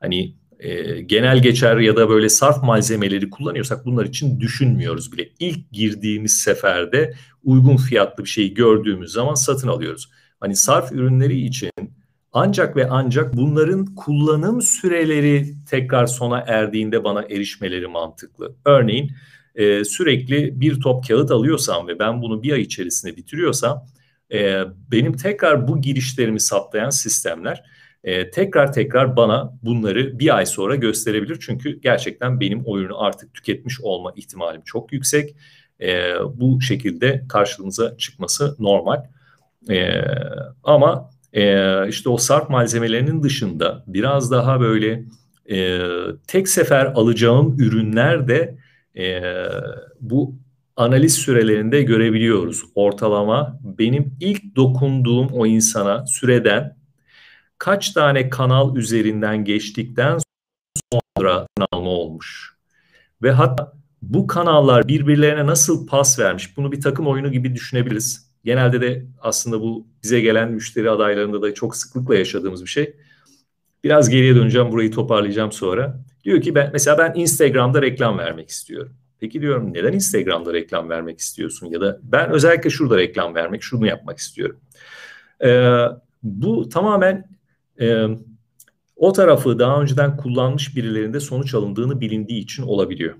[0.00, 5.28] hani e, genel geçer ya da böyle sarf malzemeleri kullanıyorsak bunlar için düşünmüyoruz bile.
[5.38, 7.14] İlk girdiğimiz seferde
[7.44, 10.10] uygun fiyatlı bir şeyi gördüğümüz zaman satın alıyoruz.
[10.40, 11.70] Hani sarf ürünleri için
[12.38, 18.54] ancak ve ancak bunların kullanım süreleri tekrar sona erdiğinde bana erişmeleri mantıklı.
[18.64, 19.10] Örneğin
[19.54, 23.86] e, sürekli bir top kağıt alıyorsam ve ben bunu bir ay içerisinde bitiriyorsam
[24.32, 24.62] e,
[24.92, 27.64] benim tekrar bu girişlerimi saptayan sistemler
[28.04, 31.38] e, tekrar tekrar bana bunları bir ay sonra gösterebilir.
[31.40, 35.36] Çünkü gerçekten benim oyunu artık tüketmiş olma ihtimalim çok yüksek.
[35.80, 39.02] E, bu şekilde karşımıza çıkması normal.
[39.70, 40.04] E,
[40.64, 45.04] ama e, işte o sarp malzemelerinin dışında biraz daha böyle
[45.50, 45.80] e,
[46.26, 48.58] tek sefer alacağım ürünler de
[48.98, 49.22] e,
[50.00, 50.34] bu
[50.76, 52.62] analiz sürelerinde görebiliyoruz.
[52.74, 56.76] Ortalama benim ilk dokunduğum o insana süreden
[57.58, 60.18] kaç tane kanal üzerinden geçtikten
[61.18, 62.56] sonra alma olmuş.
[63.22, 63.72] Ve hatta
[64.02, 68.25] bu kanallar birbirlerine nasıl pas vermiş bunu bir takım oyunu gibi düşünebiliriz.
[68.46, 72.96] Genelde de aslında bu bize gelen müşteri adaylarında da çok sıklıkla yaşadığımız bir şey.
[73.84, 76.00] Biraz geriye döneceğim, burayı toparlayacağım sonra.
[76.24, 78.92] Diyor ki ben mesela ben Instagram'da reklam vermek istiyorum.
[79.20, 81.66] Peki diyorum neden Instagram'da reklam vermek istiyorsun?
[81.66, 84.60] Ya da ben özellikle şurada reklam vermek, şunu yapmak istiyorum.
[85.44, 85.84] Ee,
[86.22, 87.28] bu tamamen
[87.80, 88.06] e,
[88.96, 93.14] o tarafı daha önceden kullanmış birilerinde sonuç alındığını bilindiği için olabiliyor.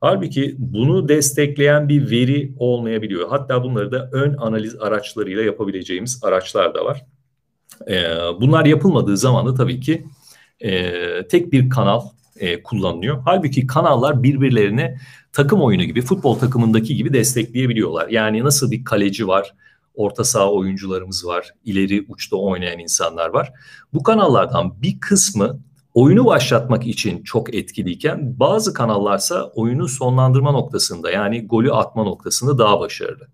[0.00, 3.28] Halbuki bunu destekleyen bir veri olmayabiliyor.
[3.28, 7.06] Hatta bunları da ön analiz araçlarıyla yapabileceğimiz araçlar da var.
[7.88, 8.04] Ee,
[8.40, 10.04] bunlar yapılmadığı zaman da tabii ki
[10.60, 12.02] e, tek bir kanal
[12.36, 13.22] e, kullanılıyor.
[13.24, 14.98] Halbuki kanallar birbirlerine
[15.32, 18.08] takım oyunu gibi, futbol takımındaki gibi destekleyebiliyorlar.
[18.08, 19.54] Yani nasıl bir kaleci var,
[19.94, 23.52] orta saha oyuncularımız var, ileri uçta oynayan insanlar var.
[23.92, 25.60] Bu kanallardan bir kısmı
[25.96, 32.80] oyunu başlatmak için çok etkiliyken bazı kanallarsa oyunu sonlandırma noktasında yani golü atma noktasında daha
[32.80, 33.28] başarılı.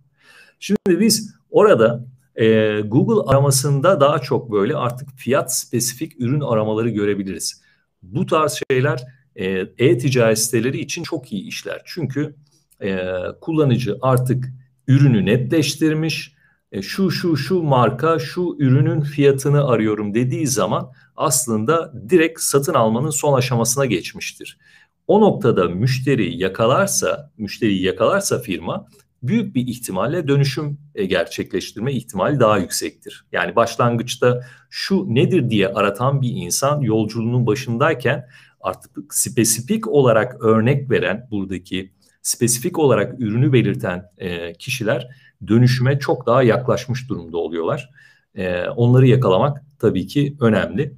[0.60, 2.04] Şimdi biz orada
[2.36, 7.62] e, Google aramasında daha çok böyle artık fiyat spesifik ürün aramaları görebiliriz.
[8.02, 9.02] Bu tarz şeyler
[9.36, 9.46] e,
[9.78, 11.82] e-ticaret siteleri için çok iyi işler.
[11.84, 12.34] Çünkü
[12.82, 13.06] e,
[13.40, 14.52] kullanıcı artık
[14.88, 16.34] ürünü netleştirmiş,
[16.81, 23.39] şu şu şu marka şu ürünün fiyatını arıyorum dediği zaman aslında direkt satın almanın son
[23.39, 24.59] aşamasına geçmiştir.
[25.07, 28.87] O noktada müşteri yakalarsa, müşteriyi yakalarsa firma
[29.23, 33.25] büyük bir ihtimalle dönüşüm e, gerçekleştirme ihtimali daha yüksektir.
[33.33, 38.29] Yani başlangıçta şu nedir diye aratan bir insan yolculuğunun başındayken
[38.61, 41.93] artık spesifik olarak örnek veren buradaki
[42.23, 45.09] spesifik olarak ürünü belirten e, kişiler
[45.49, 47.90] dönüşüme çok daha yaklaşmış durumda oluyorlar.
[48.34, 50.95] E, onları yakalamak tabii ki önemli.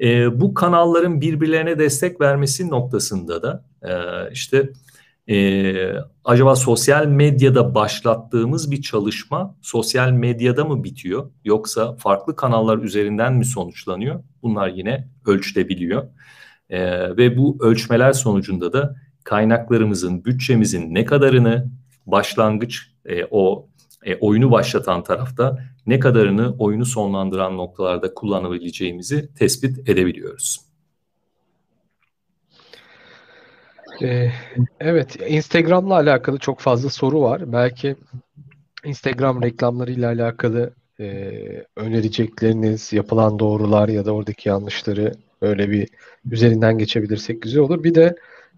[0.00, 3.92] E, bu kanalların birbirlerine destek vermesi noktasında da e,
[4.32, 4.70] işte
[5.28, 5.92] e,
[6.24, 13.44] acaba sosyal medyada başlattığımız bir çalışma sosyal medyada mı bitiyor yoksa farklı kanallar üzerinden mi
[13.44, 14.22] sonuçlanıyor?
[14.42, 16.08] Bunlar yine ölçülebiliyor.
[16.70, 16.80] E,
[17.16, 21.70] ve bu ölçmeler sonucunda da kaynaklarımızın, bütçemizin ne kadarını
[22.06, 23.68] başlangıç e, o
[24.06, 30.60] e, oyunu başlatan tarafta ne kadarını oyunu sonlandıran noktalarda kullanabileceğimizi tespit edebiliyoruz.
[34.02, 34.30] Ee,
[34.80, 37.52] evet, Instagram'la alakalı çok fazla soru var.
[37.52, 37.96] Belki
[38.84, 41.32] Instagram reklamlarıyla alakalı e,
[41.76, 45.88] önerecekleriniz, yapılan doğrular ya da oradaki yanlışları öyle bir
[46.30, 47.84] üzerinden geçebilirsek güzel olur.
[47.84, 48.16] Bir de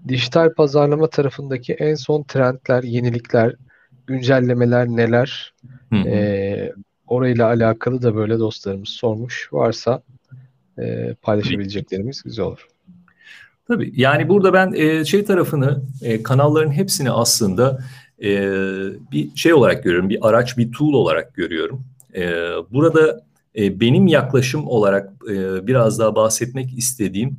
[0.09, 3.55] dijital pazarlama tarafındaki en son trendler, yenilikler,
[4.09, 5.53] güncellemeler neler?
[5.93, 6.09] Hı hı.
[6.09, 6.73] E,
[7.07, 9.49] orayla alakalı da böyle dostlarımız sormuş.
[9.53, 10.03] Varsa
[10.79, 12.69] e, paylaşabileceklerimiz güzel olur.
[13.69, 17.79] Tabii yani burada ben e, şey tarafını e, kanalların hepsini aslında
[18.23, 18.51] e,
[19.13, 20.09] bir şey olarak görüyorum.
[20.09, 21.85] Bir araç, bir tool olarak görüyorum.
[22.15, 22.31] E,
[22.71, 23.21] burada
[23.57, 27.37] e, benim yaklaşım olarak e, biraz daha bahsetmek istediğim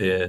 [0.00, 0.28] e,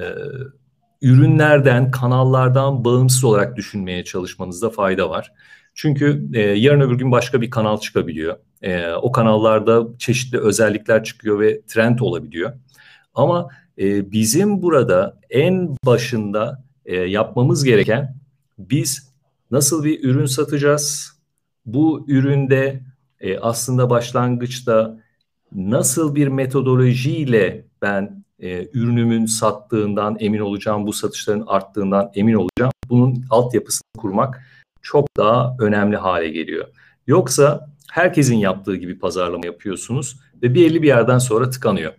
[1.06, 5.32] ürünlerden, kanallardan bağımsız olarak düşünmeye çalışmanızda fayda var.
[5.74, 8.38] Çünkü e, yarın öbür gün başka bir kanal çıkabiliyor.
[8.62, 12.54] E, o kanallarda çeşitli özellikler çıkıyor ve trend olabiliyor.
[13.14, 18.16] Ama e, bizim burada en başında e, yapmamız gereken
[18.58, 19.14] biz
[19.52, 21.12] nasıl bir ürün satacağız?
[21.66, 22.84] Bu üründe
[23.20, 25.00] e, aslında başlangıçta
[25.52, 32.72] nasıl bir metodolojiyle ben e, ürünümün sattığından emin olacağım, bu satışların arttığından emin olacağım.
[32.90, 34.42] Bunun altyapısını kurmak
[34.82, 36.68] çok daha önemli hale geliyor.
[37.08, 41.94] Yoksa herkesin yaptığı gibi pazarlama yapıyorsunuz ve bir belli bir yerden sonra tıkanıyor.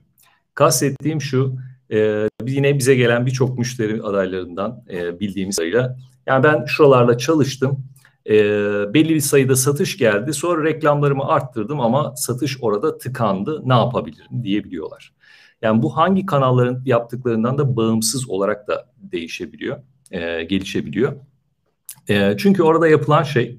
[0.55, 1.57] Kastettiğim şu,
[1.93, 7.85] e, yine bize gelen birçok müşteri adaylarından e, bildiğimiz sayıyla, yani ben şuralarla çalıştım,
[8.27, 8.35] e,
[8.95, 15.13] belli bir sayıda satış geldi, sonra reklamlarımı arttırdım ama satış orada tıkandı, ne yapabilirim diyebiliyorlar.
[15.63, 19.79] Yani bu hangi kanalların yaptıklarından da bağımsız olarak da değişebiliyor,
[20.11, 21.13] e, gelişebiliyor.
[22.09, 23.59] E, çünkü orada yapılan şey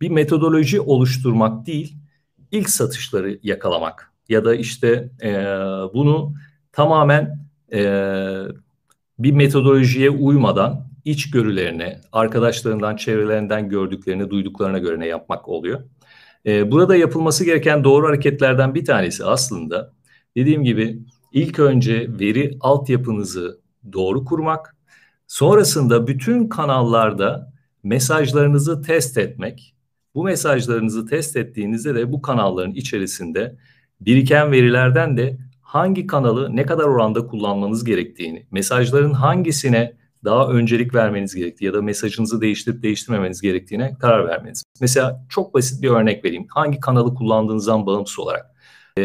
[0.00, 1.96] bir metodoloji oluşturmak değil,
[2.50, 5.32] ilk satışları yakalamak ya da işte e,
[5.94, 6.34] bunu
[6.72, 7.82] tamamen e,
[9.18, 15.80] bir metodolojiye uymadan içgörülerine, arkadaşlarından, çevrelerinden gördüklerini, duyduklarına göre ne yapmak oluyor.
[16.46, 19.92] E, burada yapılması gereken doğru hareketlerden bir tanesi aslında
[20.36, 20.98] dediğim gibi
[21.32, 23.60] ilk önce veri altyapınızı
[23.92, 24.76] doğru kurmak,
[25.26, 27.52] sonrasında bütün kanallarda
[27.82, 29.74] mesajlarınızı test etmek.
[30.14, 33.56] Bu mesajlarınızı test ettiğinizde de bu kanalların içerisinde
[34.00, 41.34] biriken verilerden de hangi kanalı ne kadar oranda kullanmanız gerektiğini, mesajların hangisine daha öncelik vermeniz
[41.34, 44.62] gerektiği ya da mesajınızı değiştirip değiştirmemeniz gerektiğine karar vermeniz.
[44.80, 46.46] Mesela çok basit bir örnek vereyim.
[46.48, 48.46] Hangi kanalı kullandığınızdan bağımsız olarak,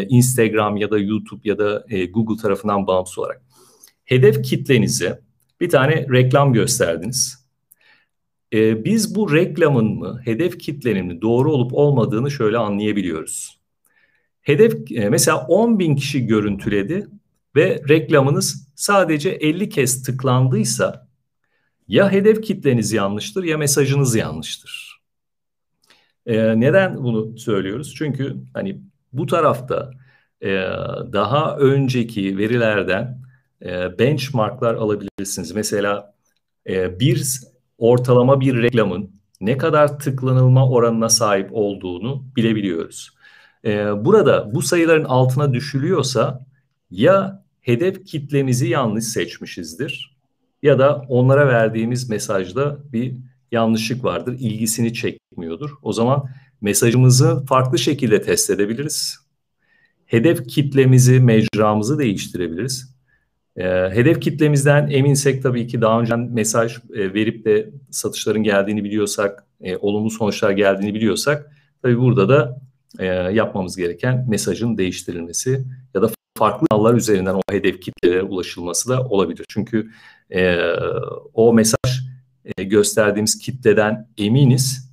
[0.02, 3.42] Instagram ya da YouTube ya da e, Google tarafından bağımsız olarak
[4.04, 5.20] hedef kitlenize
[5.60, 7.44] bir tane reklam gösterdiniz.
[8.52, 13.60] E, biz bu reklamın mı, hedef kitlenin mi doğru olup olmadığını şöyle anlayabiliyoruz.
[14.42, 17.08] Hedef mesela 10 bin kişi görüntüledi
[17.56, 21.08] ve reklamınız sadece 50 kez tıklandıysa
[21.88, 25.00] ya hedef kitleniz yanlıştır ya mesajınız yanlıştır.
[26.26, 27.94] Ee, neden bunu söylüyoruz?
[27.98, 28.80] Çünkü hani
[29.14, 29.90] bu tarafta
[30.42, 30.48] e,
[31.12, 33.18] daha önceki verilerden
[33.62, 35.52] e, benchmarklar alabilirsiniz.
[35.52, 36.14] Mesela
[36.68, 37.40] e, bir
[37.78, 39.10] ortalama bir reklamın
[39.40, 43.10] ne kadar tıklanılma oranına sahip olduğunu bilebiliyoruz.
[43.64, 46.46] E, burada bu sayıların altına düşülüyorsa
[46.90, 50.16] ya hedef kitlemizi yanlış seçmişizdir
[50.62, 53.16] ya da onlara verdiğimiz mesajda bir
[53.52, 55.70] yanlışlık vardır, ilgisini çekmiyordur.
[55.82, 56.24] O zaman
[56.60, 59.18] mesajımızı farklı şekilde test edebiliriz.
[60.06, 62.94] Hedef kitlemizi, mecramızı değiştirebiliriz.
[63.56, 69.46] E, hedef kitlemizden eminsek tabii ki daha önce mesaj e, verip de satışların geldiğini biliyorsak,
[69.60, 71.50] e, olumlu sonuçlar geldiğini biliyorsak
[71.82, 72.60] tabii burada da
[72.98, 79.02] e, yapmamız gereken mesajın değiştirilmesi ya da farklı kanallar üzerinden o hedef kitlelere ulaşılması da
[79.02, 79.44] olabilir.
[79.48, 79.90] Çünkü
[80.30, 80.58] e,
[81.34, 82.00] o mesaj
[82.56, 84.83] e, gösterdiğimiz kitleden eminiz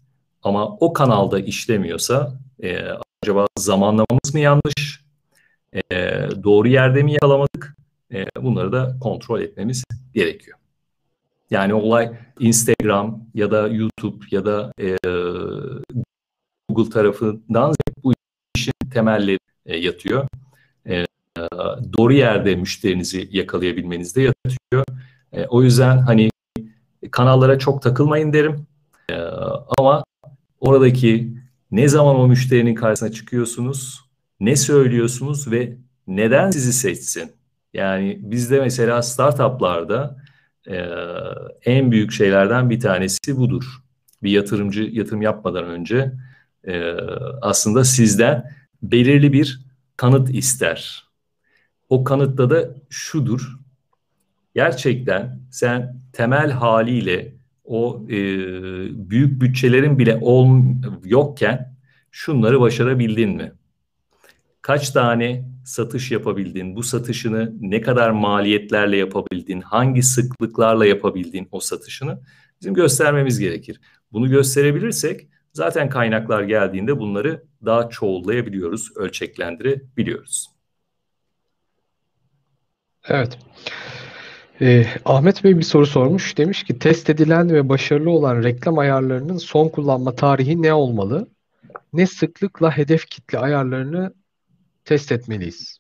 [0.44, 2.34] ama o kanalda işlemiyorsa
[2.64, 2.80] e,
[3.24, 5.04] acaba zamanlamamız mı yanlış,
[5.74, 5.96] e,
[6.44, 7.76] doğru yerde mi yakalamadık
[8.14, 9.84] e, bunları da kontrol etmemiz
[10.14, 10.58] gerekiyor.
[11.52, 14.98] Yani olay Instagram ya da YouTube ya da e,
[16.70, 18.14] Google tarafından bu
[18.56, 20.28] işin temelleri e, yatıyor.
[20.88, 21.06] E,
[21.98, 24.86] doğru yerde müşterinizi yakalayabilmenizde yatıyor.
[25.34, 26.30] E, o yüzden hani
[27.12, 28.68] kanallara çok takılmayın derim.
[29.12, 29.16] E,
[29.80, 30.04] ama
[30.62, 31.34] oradaki
[31.72, 34.02] ne zaman o müşterinin karşısına çıkıyorsunuz,
[34.40, 37.32] ne söylüyorsunuz ve neden sizi seçsin?
[37.74, 40.18] Yani bizde mesela startuplarda
[40.68, 40.86] e,
[41.66, 43.64] en büyük şeylerden bir tanesi budur.
[44.24, 46.12] Bir yatırımcı yatırım yapmadan önce
[46.68, 46.94] e,
[47.42, 48.52] aslında sizden
[48.84, 49.66] belirli bir
[49.98, 51.06] kanıt ister.
[51.90, 53.60] O kanıtta da şudur.
[54.56, 57.34] Gerçekten sen temel haliyle
[57.72, 58.18] o e,
[59.10, 60.50] büyük bütçelerin bile ol,
[61.04, 61.76] yokken
[62.12, 63.52] şunları başarabildin mi?
[64.62, 66.76] Kaç tane satış yapabildin?
[66.76, 69.62] Bu satışını ne kadar maliyetlerle yapabildin?
[69.62, 72.22] Hangi sıklıklarla yapabildin o satışını?
[72.62, 73.82] Bizim göstermemiz gerekir.
[74.12, 80.52] Bunu gösterebilirsek zaten kaynaklar geldiğinde bunları daha çoğullayabiliyoruz, ölçeklendirebiliyoruz.
[83.08, 83.38] Evet.
[84.62, 86.38] Ee, Ahmet Bey bir soru sormuş.
[86.38, 91.28] Demiş ki test edilen ve başarılı olan reklam ayarlarının son kullanma tarihi ne olmalı?
[91.94, 94.14] Ne sıklıkla hedef kitle ayarlarını
[94.86, 95.80] test etmeliyiz?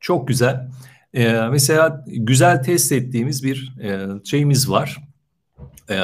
[0.00, 0.68] Çok güzel.
[1.14, 4.96] Ee, mesela güzel test ettiğimiz bir e, şeyimiz var.
[5.90, 6.00] Ee,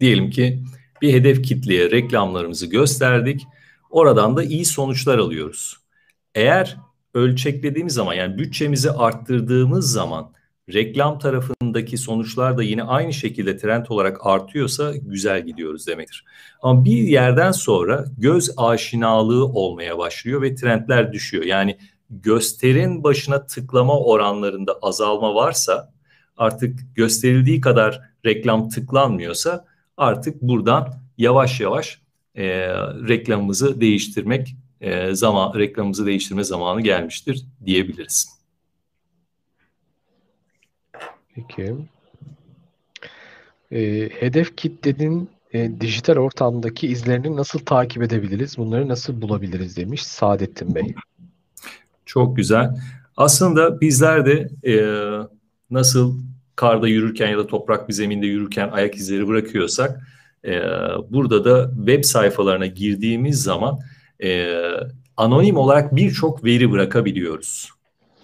[0.00, 0.62] diyelim ki
[1.02, 3.46] bir hedef kitleye reklamlarımızı gösterdik.
[3.90, 5.76] Oradan da iyi sonuçlar alıyoruz.
[6.34, 6.76] Eğer
[7.14, 10.32] ölçeklediğimiz zaman yani bütçemizi arttırdığımız zaman
[10.72, 16.24] reklam tarafındaki sonuçlar da yine aynı şekilde trend olarak artıyorsa güzel gidiyoruz demektir.
[16.62, 21.44] Ama bir yerden sonra göz aşinalığı olmaya başlıyor ve trendler düşüyor.
[21.44, 21.78] Yani
[22.10, 25.92] gösterin başına tıklama oranlarında azalma varsa
[26.36, 29.64] artık gösterildiği kadar reklam tıklanmıyorsa
[29.96, 32.00] artık buradan yavaş yavaş
[32.34, 32.44] e,
[33.08, 38.39] reklamımızı değiştirmek e, zaman reklamımızı değiştirme zamanı gelmiştir diyebiliriz.
[41.48, 41.74] Peki.
[43.72, 48.58] E, hedef kitlenin e, dijital ortamdaki izlerini nasıl takip edebiliriz?
[48.58, 50.94] Bunları nasıl bulabiliriz demiş Saadettin Bey.
[52.06, 52.70] Çok güzel.
[53.16, 54.74] Aslında bizler de e,
[55.70, 56.18] nasıl
[56.56, 60.00] karda yürürken ya da toprak bir zeminde yürürken ayak izleri bırakıyorsak
[60.44, 60.62] e,
[61.10, 63.78] burada da web sayfalarına girdiğimiz zaman
[64.22, 64.56] e,
[65.16, 67.70] anonim olarak birçok veri bırakabiliyoruz.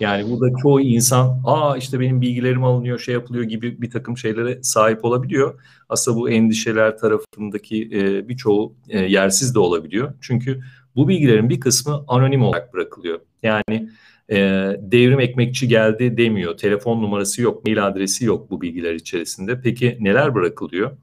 [0.01, 4.63] Yani burada çoğu insan aa işte benim bilgilerim alınıyor şey yapılıyor gibi bir takım şeylere
[4.63, 5.61] sahip olabiliyor.
[5.89, 10.15] Aslında bu endişeler tarafındaki e, birçoğu e, yersiz de olabiliyor.
[10.21, 10.61] Çünkü
[10.97, 13.21] bu bilgilerin bir kısmı anonim olarak bırakılıyor.
[13.43, 13.91] Yani
[14.31, 14.37] e,
[14.81, 16.57] devrim ekmekçi geldi demiyor.
[16.57, 19.61] Telefon numarası yok, mail adresi yok bu bilgiler içerisinde.
[19.61, 20.97] Peki neler bırakılıyor?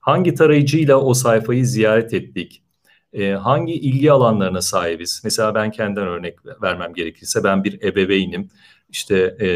[0.00, 2.62] Hangi tarayıcıyla o sayfayı ziyaret ettik?
[3.12, 5.20] E, hangi ilgi alanlarına sahibiz?
[5.24, 8.50] Mesela ben kendimden örnek vermem gerekirse ben bir ebeveynim.
[8.90, 9.46] İşte e,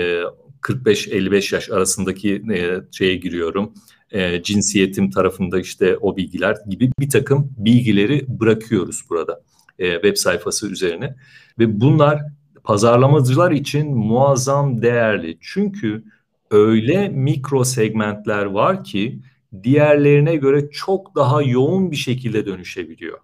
[0.62, 3.74] 45-55 yaş arasındaki e, şeye giriyorum.
[4.10, 9.40] E, cinsiyetim tarafında işte o bilgiler gibi bir takım bilgileri bırakıyoruz burada
[9.78, 11.16] e, web sayfası üzerine.
[11.58, 12.22] Ve bunlar
[12.64, 15.38] pazarlamacılar için muazzam değerli.
[15.40, 16.04] Çünkü
[16.50, 19.20] öyle mikro segmentler var ki
[19.62, 23.18] diğerlerine göre çok daha yoğun bir şekilde dönüşebiliyor.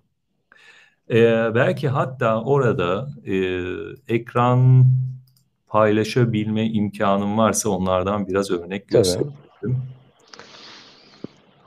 [1.11, 3.35] Ee, belki hatta orada e,
[4.09, 4.87] ekran
[5.69, 9.33] paylaşabilme imkanım varsa onlardan biraz örnek göstereyim.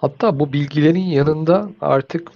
[0.01, 2.31] Hatta bu bilgilerin yanında artık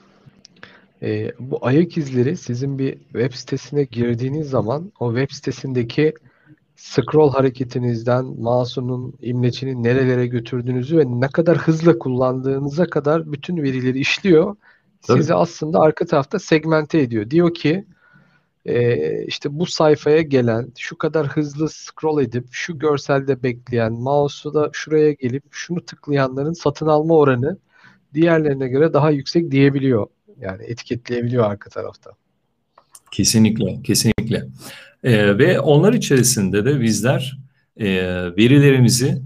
[1.01, 6.13] e, bu ayak izleri sizin bir web sitesine girdiğiniz zaman o web sitesindeki
[6.75, 14.55] scroll hareketinizden mouse'unun imlecini nerelere götürdüğünüzü ve ne kadar hızla kullandığınıza kadar bütün verileri işliyor
[15.07, 15.19] Tabii.
[15.19, 17.29] sizi aslında arka tarafta segmente ediyor.
[17.29, 17.85] Diyor ki
[18.65, 24.69] e, işte bu sayfaya gelen, şu kadar hızlı scroll edip, şu görselde bekleyen, mouse'u da
[24.73, 27.57] şuraya gelip şunu tıklayanların satın alma oranı
[28.13, 30.07] diğerlerine göre daha yüksek diyebiliyor.
[30.39, 32.11] Yani etiketleyebiliyor arka tarafta.
[33.11, 34.45] Kesinlikle, kesinlikle.
[35.03, 37.37] Ee, ve onlar içerisinde de bizler
[37.77, 37.87] e,
[38.37, 39.21] verilerimizi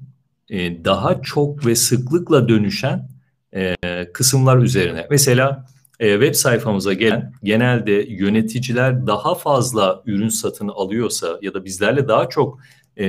[0.49, 3.09] e, daha çok ve sıklıkla dönüşen
[3.55, 3.75] e,
[4.13, 5.07] kısımlar üzerine.
[5.09, 5.65] Mesela
[6.01, 12.29] e, web sayfamıza gelen genelde yöneticiler daha fazla ürün satın alıyorsa ya da bizlerle daha
[12.29, 12.59] çok
[12.97, 13.07] e,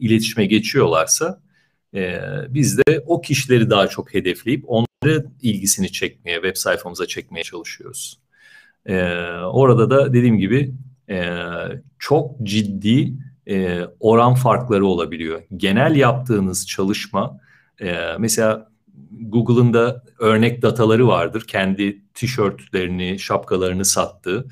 [0.00, 1.40] iletişime geçiyorlarsa
[1.94, 8.18] e, biz de o kişileri daha çok hedefleyip onları ilgisini çekmeye, web sayfamıza çekmeye çalışıyoruz.
[8.86, 8.94] E,
[9.52, 10.74] orada da dediğim gibi
[11.10, 11.36] e,
[11.98, 13.14] çok ciddi
[13.48, 15.42] e, oran farkları olabiliyor.
[15.56, 17.38] Genel yaptığınız çalışma
[17.80, 18.73] e, mesela
[19.20, 21.44] Google'ın da örnek dataları vardır.
[21.46, 24.46] Kendi tişörtlerini, şapkalarını sattığı.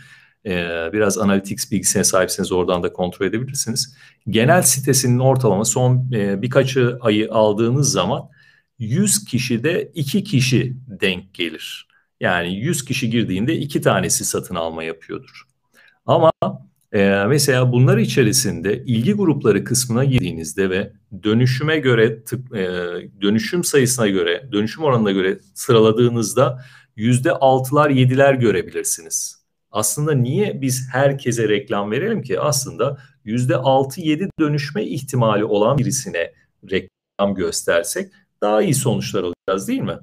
[0.46, 3.96] Ee, biraz Analytics bilgisine sahipseniz oradan da kontrol edebilirsiniz.
[4.28, 8.28] Genel sitesinin ortalama son e, birkaç ayı aldığınız zaman
[8.78, 11.88] 100 kişide 2 kişi denk gelir.
[12.20, 15.42] Yani 100 kişi girdiğinde 2 tanesi satın alma yapıyordur.
[16.06, 16.32] Ama
[16.92, 22.66] Ee, mesela bunlar içerisinde ilgi grupları kısmına girdiğinizde ve dönüşüme göre tık, e,
[23.22, 26.64] dönüşüm sayısına göre, dönüşüm oranına göre sıraladığınızda
[26.96, 29.42] yüzde altılar yediler görebilirsiniz.
[29.70, 32.40] Aslında niye biz herkese reklam verelim ki?
[32.40, 36.32] Aslında yüzde altı yedi dönüşme ihtimali olan birisine
[36.70, 39.98] reklam göstersek daha iyi sonuçlar alacağız değil mi?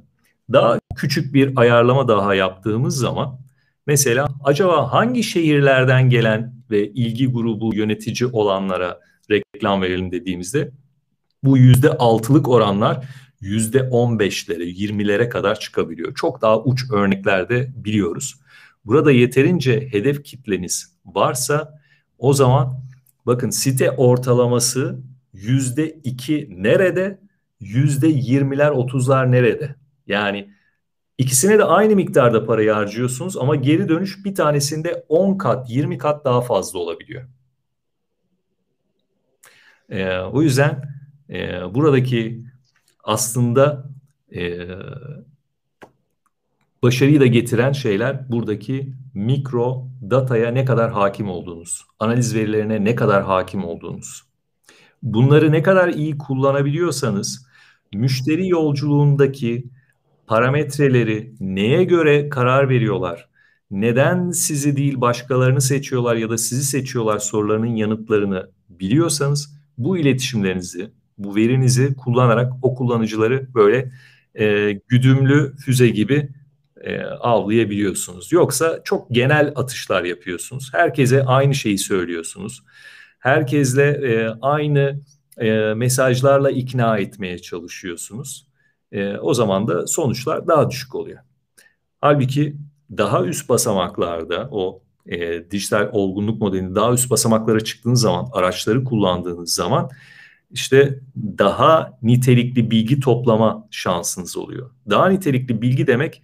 [0.52, 3.40] Daha küçük bir ayarlama daha yaptığımız zaman
[3.88, 9.00] mesela acaba hangi şehirlerden gelen ve ilgi grubu yönetici olanlara
[9.32, 10.72] reklam verelim dediğimizde
[11.44, 13.06] bu yüzde altılık oranlar
[13.42, 16.16] yüzde on beşlere, yirmilere kadar çıkabiliyor.
[16.16, 18.36] Çok daha uç örneklerde biliyoruz.
[18.86, 21.82] Burada yeterince hedef kitleniz varsa
[22.18, 22.84] o zaman
[23.26, 25.00] bakın site ortalaması
[25.34, 27.20] yüzde iki nerede,
[27.60, 29.76] yüzde yirmiler otuzlar nerede?
[30.08, 30.50] Yani
[31.20, 36.26] ikisine de aynı miktarda parayı harcıyorsunuz ama geri dönüş bir tanesinde 10 kat, 20 kat
[36.26, 37.24] daha fazla olabiliyor.
[39.90, 40.84] Ee, o yüzden
[41.30, 42.44] e, buradaki
[43.04, 43.90] aslında
[44.36, 44.68] e,
[46.84, 53.24] başarıyı da getiren şeyler buradaki mikro dataya ne kadar hakim olduğunuz, analiz verilerine ne kadar
[53.24, 54.24] hakim olduğunuz.
[55.04, 57.48] Bunları ne kadar iyi kullanabiliyorsanız
[57.94, 59.70] müşteri yolculuğundaki
[60.30, 63.30] parametreleri neye göre karar veriyorlar?
[63.72, 71.36] Neden sizi değil başkalarını seçiyorlar ya da sizi seçiyorlar sorularının yanıtlarını biliyorsanız bu iletişimlerinizi, bu
[71.36, 73.92] verinizi kullanarak o kullanıcıları böyle
[74.36, 76.30] e, güdümlü füze gibi
[76.82, 78.32] e, avlayabiliyorsunuz.
[78.32, 80.70] Yoksa çok genel atışlar yapıyorsunuz.
[80.74, 82.64] Herkese aynı şeyi söylüyorsunuz.
[83.20, 85.00] Herkesle e, aynı
[85.38, 88.49] e, mesajlarla ikna etmeye çalışıyorsunuz.
[88.92, 91.20] E, o zaman da sonuçlar daha düşük oluyor.
[92.02, 92.58] Halbuki
[92.98, 99.54] daha üst basamaklarda o e, dijital olgunluk modelinin daha üst basamaklara çıktığınız zaman, araçları kullandığınız
[99.54, 99.90] zaman
[100.52, 104.72] işte daha nitelikli bilgi toplama şansınız oluyor.
[104.90, 106.22] Daha nitelikli bilgi demek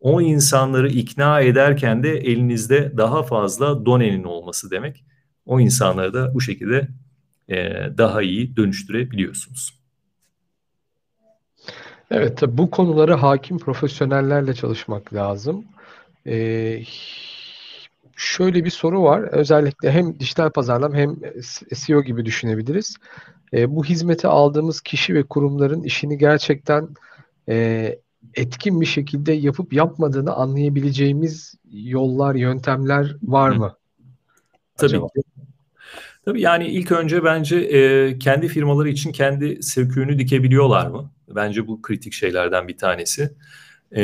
[0.00, 5.04] o insanları ikna ederken de elinizde daha fazla donenin olması demek.
[5.46, 6.88] O insanları da bu şekilde
[7.48, 7.56] e,
[7.98, 9.77] daha iyi dönüştürebiliyorsunuz.
[12.10, 15.64] Evet, tabii bu konulara hakim profesyonellerle çalışmak lazım.
[16.26, 16.82] Ee,
[18.16, 19.20] şöyle bir soru var.
[19.20, 21.16] Özellikle hem dijital pazarlama hem
[21.74, 22.96] SEO gibi düşünebiliriz.
[23.52, 26.88] Ee, bu hizmeti aldığımız kişi ve kurumların işini gerçekten
[27.48, 27.98] e,
[28.34, 33.76] etkin bir şekilde yapıp yapmadığını anlayabileceğimiz yollar, yöntemler var mı?
[34.76, 35.22] Tabii ki.
[36.28, 41.10] Tabii yani ilk önce bence e, kendi firmaları için kendi söküğünü dikebiliyorlar mı?
[41.28, 43.30] Bence bu kritik şeylerden bir tanesi.
[43.96, 44.02] E,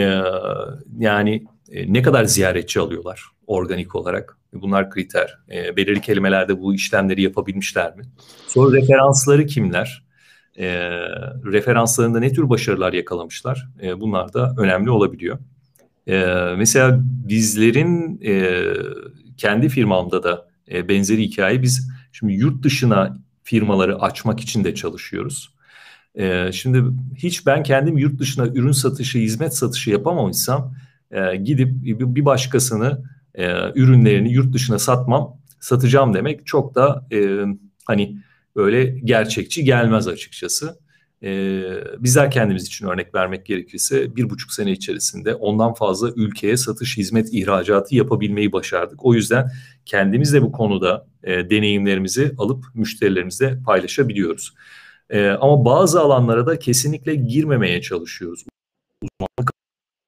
[0.99, 4.39] yani e, ne kadar ziyaretçi alıyorlar organik olarak?
[4.53, 5.39] Bunlar kriter.
[5.51, 8.03] E, belirli kelimelerde bu işlemleri yapabilmişler mi?
[8.49, 10.05] Sonra referansları kimler?
[10.59, 10.66] E,
[11.45, 13.68] referanslarında ne tür başarılar yakalamışlar?
[13.83, 15.39] E, bunlar da önemli olabiliyor.
[16.07, 16.25] E,
[16.57, 18.62] mesela bizlerin e,
[19.37, 25.54] kendi firmamda da e, benzeri hikaye biz şimdi yurt dışına firmaları açmak için de çalışıyoruz.
[26.14, 26.84] E, şimdi
[27.16, 30.74] hiç ben kendim yurt dışına ürün satışı, hizmet satışı yapamamışsam
[31.10, 33.02] e, gidip bir başkasını
[33.34, 33.44] e,
[33.74, 37.44] ürünlerini yurt dışına satmam, satacağım demek çok da e,
[37.84, 38.18] hani
[38.56, 40.78] böyle gerçekçi gelmez açıkçası.
[41.25, 41.62] Ee,
[41.99, 47.29] bizler kendimiz için örnek vermek gerekirse bir buçuk sene içerisinde ondan fazla ülkeye satış, hizmet,
[47.33, 49.05] ihracatı yapabilmeyi başardık.
[49.05, 49.51] O yüzden
[49.85, 54.55] kendimiz de bu konuda e, deneyimlerimizi alıp müşterilerimizle paylaşabiliyoruz.
[55.11, 58.45] E, ama bazı alanlara da kesinlikle girmemeye çalışıyoruz.
[59.03, 59.51] Uzmanlık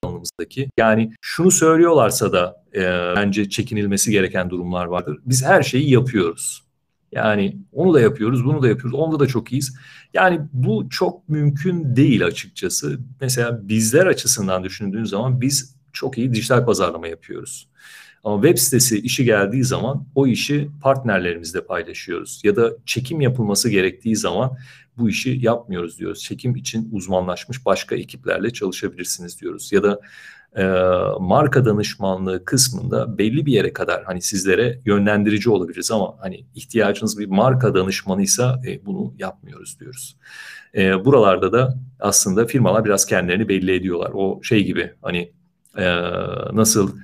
[0.02, 0.70] alanımızdaki.
[0.78, 2.80] Yani şunu söylüyorlarsa da e,
[3.16, 5.18] bence çekinilmesi gereken durumlar vardır.
[5.24, 6.65] Biz her şeyi yapıyoruz.
[7.12, 8.98] Yani onu da yapıyoruz, bunu da yapıyoruz.
[8.98, 9.76] Onda da çok iyiyiz.
[10.14, 12.98] Yani bu çok mümkün değil açıkçası.
[13.20, 17.68] Mesela bizler açısından düşündüğün zaman biz çok iyi dijital pazarlama yapıyoruz.
[18.24, 22.40] Ama web sitesi işi geldiği zaman o işi partnerlerimizle paylaşıyoruz.
[22.44, 24.58] Ya da çekim yapılması gerektiği zaman
[24.98, 26.22] bu işi yapmıyoruz diyoruz.
[26.22, 29.72] Çekim için uzmanlaşmış başka ekiplerle çalışabilirsiniz diyoruz.
[29.72, 30.00] Ya da
[30.56, 30.64] e,
[31.20, 37.26] marka danışmanlığı kısmında belli bir yere kadar hani sizlere yönlendirici olabiliriz ama hani ihtiyacınız bir
[37.26, 40.16] marka danışmanıysa e, bunu yapmıyoruz diyoruz.
[40.74, 44.10] E, buralarda da aslında firmalar biraz kendilerini belli ediyorlar.
[44.14, 45.32] O şey gibi hani
[45.78, 45.84] e,
[46.52, 46.96] nasıl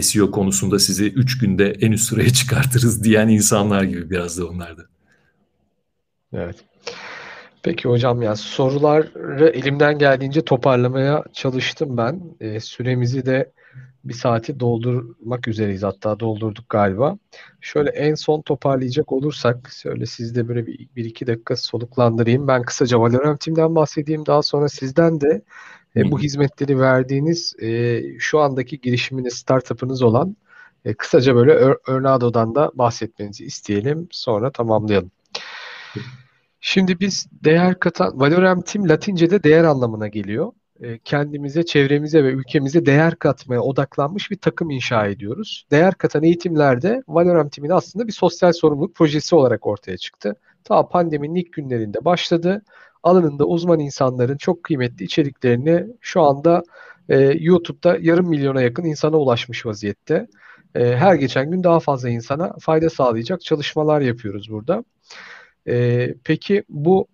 [0.00, 4.82] SEO konusunda sizi 3 günde en üst sıraya çıkartırız diyen insanlar gibi biraz da onlarda.
[6.32, 6.69] Evet.
[7.62, 12.20] Peki hocam ya soruları elimden geldiğince toparlamaya çalıştım ben.
[12.40, 13.52] E, süremizi de
[14.04, 15.82] bir saati doldurmak üzereyiz.
[15.82, 17.18] Hatta doldurduk galiba.
[17.60, 22.48] Şöyle en son toparlayacak olursak şöyle sizde böyle bir, bir iki dakika soluklandırayım.
[22.48, 24.26] Ben kısaca Valorant Team'den bahsedeyim.
[24.26, 25.42] Daha sonra sizden de
[25.96, 30.36] e, bu hizmetleri verdiğiniz e, şu andaki girişiminiz, startup'ınız olan
[30.84, 31.52] e, kısaca böyle
[31.86, 34.08] Örnado'dan da bahsetmenizi isteyelim.
[34.10, 35.10] Sonra tamamlayalım.
[36.60, 40.52] Şimdi biz değer katan, Valorem Team Latince'de değer anlamına geliyor.
[40.80, 45.66] E, kendimize, çevremize ve ülkemize değer katmaya odaklanmış bir takım inşa ediyoruz.
[45.70, 50.34] Değer katan eğitimlerde Valorem Team'in aslında bir sosyal sorumluluk projesi olarak ortaya çıktı.
[50.64, 52.62] Ta pandeminin ilk günlerinde başladı.
[53.02, 56.62] Alanında uzman insanların çok kıymetli içeriklerini şu anda
[57.08, 60.26] e, YouTube'da yarım milyona yakın insana ulaşmış vaziyette.
[60.74, 64.84] E, her geçen gün daha fazla insana fayda sağlayacak çalışmalar yapıyoruz burada.
[65.70, 67.06] E, peki bu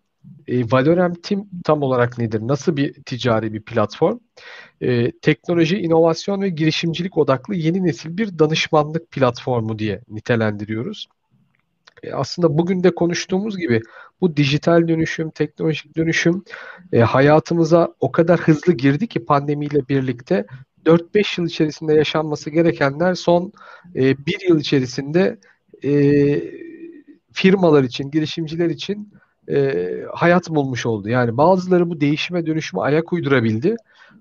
[0.48, 2.40] e, Valorem Team tam olarak nedir?
[2.42, 4.18] Nasıl bir ticari bir platform?
[4.80, 11.06] E, teknoloji, inovasyon ve girişimcilik odaklı yeni nesil bir danışmanlık platformu diye nitelendiriyoruz.
[12.02, 13.80] E, aslında bugün de konuştuğumuz gibi
[14.20, 16.44] bu dijital dönüşüm, teknolojik dönüşüm
[16.92, 20.46] e, hayatımıza o kadar hızlı girdi ki pandemiyle birlikte
[20.86, 23.52] 4-5 yıl içerisinde yaşanması gerekenler son
[23.94, 24.14] e,
[24.48, 25.38] yıl içerisinde
[25.84, 25.90] e,
[27.36, 29.12] firmalar için, girişimciler için
[29.48, 31.08] e, hayat bulmuş oldu.
[31.08, 33.76] Yani bazıları bu değişime dönüşüme ayak uydurabildi.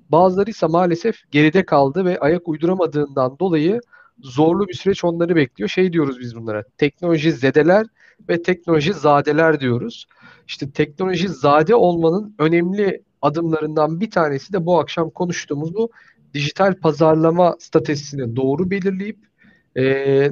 [0.09, 3.81] Bazıları ise maalesef geride kaldı ve ayak uyduramadığından dolayı
[4.19, 5.69] zorlu bir süreç onları bekliyor.
[5.69, 6.63] Şey diyoruz biz bunlara.
[6.77, 7.85] Teknoloji zedeler
[8.29, 10.05] ve teknoloji zadeler diyoruz.
[10.47, 15.89] İşte teknoloji zade olmanın önemli adımlarından bir tanesi de bu akşam konuştuğumuz bu
[16.33, 19.17] dijital pazarlama stratejisini doğru belirleyip
[19.75, 19.83] e,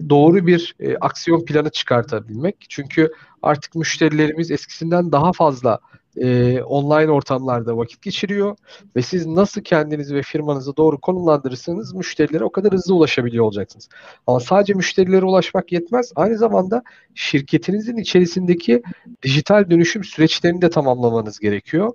[0.10, 2.56] doğru bir e, aksiyon planı çıkartabilmek.
[2.70, 5.80] Çünkü artık müşterilerimiz eskisinden daha fazla
[6.18, 8.56] e, online ortamlarda vakit geçiriyor
[8.96, 13.90] ve siz nasıl kendinizi ve firmanızı doğru konumlandırırsanız müşterilere o kadar hızlı ulaşabiliyor olacaksınız.
[14.28, 16.12] Ama sadece müşterilere ulaşmak yetmez.
[16.16, 16.84] Aynı zamanda
[17.16, 18.84] şirketinizin içerisindeki
[19.24, 21.94] dijital dönüşüm süreçlerini de tamamlamanız gerekiyor.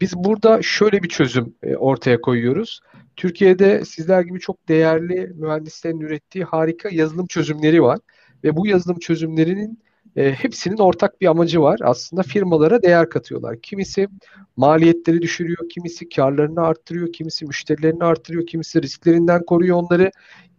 [0.00, 2.80] Biz burada şöyle bir çözüm e, ortaya koyuyoruz.
[3.18, 7.98] Türkiye'de sizler gibi çok değerli mühendislerin ürettiği harika yazılım çözümleri var
[8.44, 9.78] ve bu yazılım çözümlerinin
[10.16, 11.80] e, hepsinin ortak bir amacı var.
[11.82, 13.60] Aslında firmalara değer katıyorlar.
[13.62, 14.08] Kimisi
[14.56, 20.10] maliyetleri düşürüyor, kimisi karlarını arttırıyor, kimisi müşterilerini arttırıyor, kimisi risklerinden koruyor onları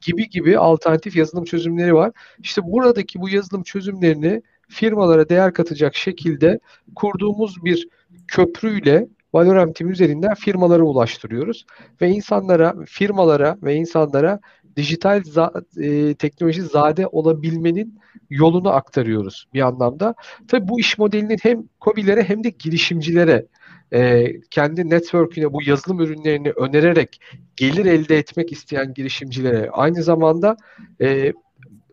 [0.02, 2.12] gibi gibi alternatif yazılım çözümleri var.
[2.40, 6.60] İşte buradaki bu yazılım çözümlerini firmalara değer katacak şekilde
[6.96, 7.88] kurduğumuz bir
[8.28, 11.66] köprüyle Valorem Team üzerinden firmalara ulaştırıyoruz
[12.02, 14.40] ve insanlara, firmalara ve insanlara
[14.76, 18.00] dijital za, e, teknoloji zade olabilmenin
[18.30, 20.16] yolunu aktarıyoruz bir anlamda.
[20.48, 23.46] Tabii bu iş modelinin hem COBİ'lere hem de girişimcilere
[23.94, 27.22] e, kendi network'üne bu yazılım ürünlerini önererek
[27.56, 30.58] gelir elde etmek isteyen girişimcilere aynı zamanda
[31.02, 31.34] e,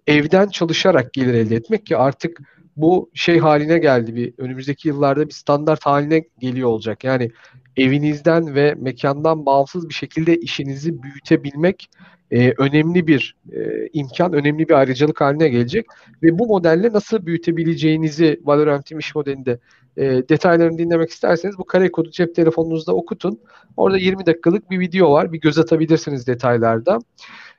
[0.07, 2.41] evden çalışarak gelir elde etmek ki artık
[2.77, 7.05] bu şey haline geldi bir önümüzdeki yıllarda bir standart haline geliyor olacak.
[7.05, 7.31] Yani
[7.77, 11.91] evinizden ve mekandan bağımsız bir şekilde işinizi büyütebilmek
[12.31, 15.87] e, önemli bir e, imkan, önemli bir ayrıcalık haline gelecek
[16.23, 19.59] ve bu modelle nasıl büyütebileceğinizi Valorant iş modelinde
[19.97, 23.41] e, detaylarını dinlemek isterseniz bu kare kodu cep telefonunuzda okutun.
[23.77, 25.33] Orada 20 dakikalık bir video var.
[25.33, 26.99] Bir göz atabilirsiniz detaylarda.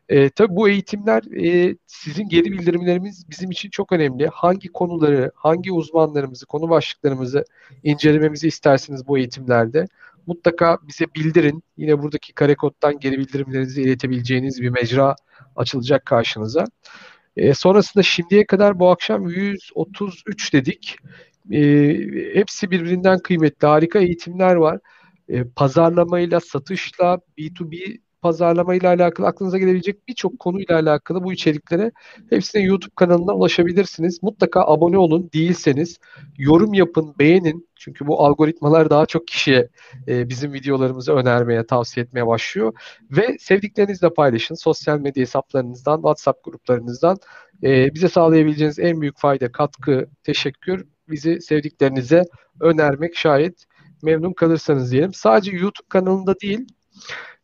[0.09, 4.27] E, tabii bu eğitimler e, sizin geri bildirimlerimiz bizim için çok önemli.
[4.27, 7.45] Hangi konuları, hangi uzmanlarımızı, konu başlıklarımızı
[7.83, 9.88] incelememizi istersiniz bu eğitimlerde
[10.27, 11.63] mutlaka bize bildirin.
[11.77, 15.15] Yine buradaki kare koddan geri bildirimlerinizi iletebileceğiniz bir mecra
[15.55, 16.65] açılacak karşınıza.
[17.38, 20.97] E, sonrasında şimdiye kadar bu akşam 133 dedik.
[21.52, 21.60] E,
[22.34, 24.80] hepsi birbirinden kıymetli, harika eğitimler var.
[25.30, 31.91] E, pazarlamayla, satışla, B2B pazarlama ile alakalı aklınıza gelebilecek birçok konuyla alakalı bu içeriklere
[32.30, 34.24] hepsine YouTube kanalına ulaşabilirsiniz.
[34.24, 35.98] Mutlaka abone olun değilseniz
[36.38, 37.68] yorum yapın, beğenin.
[37.76, 39.69] Çünkü bu algoritmalar daha çok kişiye
[40.07, 42.74] e, bizim videolarımızı önermeye, tavsiye etmeye başlıyor.
[43.11, 44.56] Ve sevdiklerinizle paylaşın.
[44.56, 47.18] Sosyal medya hesaplarınızdan, WhatsApp gruplarınızdan
[47.64, 52.23] e, bize sağlayabileceğiniz en büyük fayda, katkı, teşekkür bizi sevdiklerinize
[52.61, 53.65] önermek şayet
[54.03, 55.13] memnun kalırsanız diyelim.
[55.13, 56.67] Sadece YouTube kanalında değil,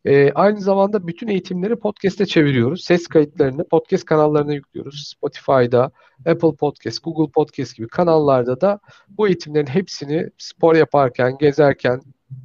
[0.05, 2.83] e, aynı zamanda bütün eğitimleri podcast'e çeviriyoruz.
[2.83, 5.13] Ses kayıtlarını podcast kanallarına yüklüyoruz.
[5.15, 5.91] Spotify'da,
[6.25, 8.79] Apple Podcast, Google Podcast gibi kanallarda da
[9.09, 12.01] bu eğitimlerin hepsini spor yaparken, gezerken,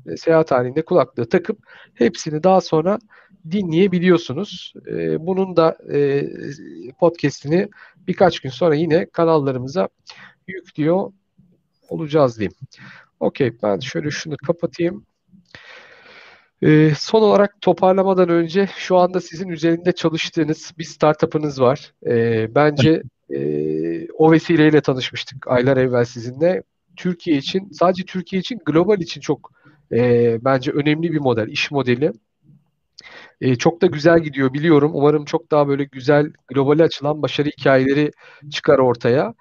[0.06, 1.58] e, seyahat halinde kulaklığı takıp
[1.94, 2.98] hepsini daha sonra
[3.50, 4.74] dinleyebiliyorsunuz.
[4.86, 6.24] E, bunun da e,
[7.00, 7.68] podcast'ini
[8.06, 9.88] birkaç gün sonra yine kanallarımıza
[10.48, 11.12] yüklüyor
[11.88, 12.54] olacağız diyeyim.
[13.20, 15.06] Okey ben şöyle şunu kapatayım.
[16.62, 21.92] E, son olarak toparlamadan önce şu anda sizin üzerinde çalıştığınız bir startup'ınız var.
[22.06, 23.40] E, bence e,
[24.12, 26.62] o vesileyle tanışmıştık aylar evvel sizinle.
[26.96, 29.52] Türkiye için, sadece Türkiye için, global için çok
[29.92, 32.12] e, bence önemli bir model, iş modeli.
[33.40, 34.90] E, çok da güzel gidiyor biliyorum.
[34.94, 38.10] Umarım çok daha böyle güzel, globale açılan başarı hikayeleri
[38.50, 39.34] çıkar ortaya.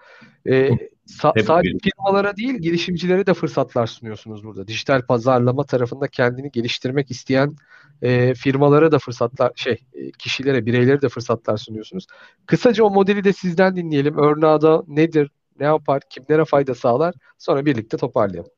[0.46, 0.70] E,
[1.08, 4.68] sa- sadece firmalara değil, girişimcilere de fırsatlar sunuyorsunuz burada.
[4.68, 7.56] Dijital pazarlama tarafında kendini geliştirmek isteyen
[8.02, 12.08] e, firmalara da fırsatlar, şey, e, kişilere, bireylere de fırsatlar sunuyorsunuz.
[12.46, 14.18] Kısaca o modeli de sizden dinleyelim.
[14.18, 17.16] Örneğada nedir, ne yapar, kimlere fayda sağlar?
[17.38, 18.52] Sonra birlikte toparlayalım.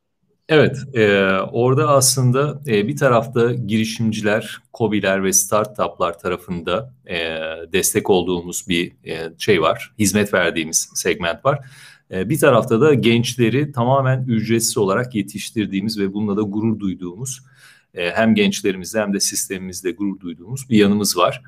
[0.50, 7.18] Evet, e, orada aslında e, bir tarafta girişimciler, COBİ'ler ve startuplar tarafında e,
[7.74, 11.60] destek olduğumuz bir e, şey var, hizmet verdiğimiz segment var.
[12.12, 17.42] E, bir tarafta da gençleri tamamen ücretsiz olarak yetiştirdiğimiz ve bununla da gurur duyduğumuz,
[17.94, 21.42] e, hem gençlerimizde hem de sistemimizde gurur duyduğumuz bir yanımız var.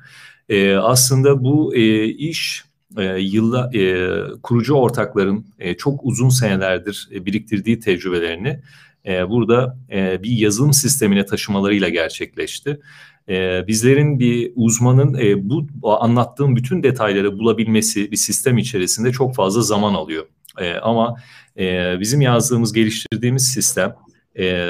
[0.48, 2.64] E, aslında bu e, iş
[2.98, 4.08] e, yılla e,
[4.42, 8.60] kurucu ortakların e, çok uzun senelerdir e, biriktirdiği tecrübelerini
[9.06, 12.80] e, burada e, bir yazılım sistemine taşımalarıyla gerçekleşti.
[13.28, 19.62] E, bizlerin bir uzmanın e, bu anlattığım bütün detayları bulabilmesi bir sistem içerisinde çok fazla
[19.62, 20.26] zaman alıyor.
[20.60, 21.16] E, ama
[21.58, 23.94] e, bizim yazdığımız, geliştirdiğimiz sistem
[24.38, 24.68] e,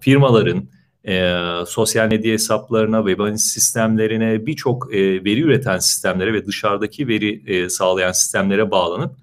[0.00, 0.68] firmaların
[1.08, 1.36] e,
[1.66, 7.68] sosyal medya hesaplarına, web analiz sistemlerine, birçok e, veri üreten sistemlere ve dışarıdaki veri e,
[7.68, 9.16] sağlayan sistemlere bağlanıp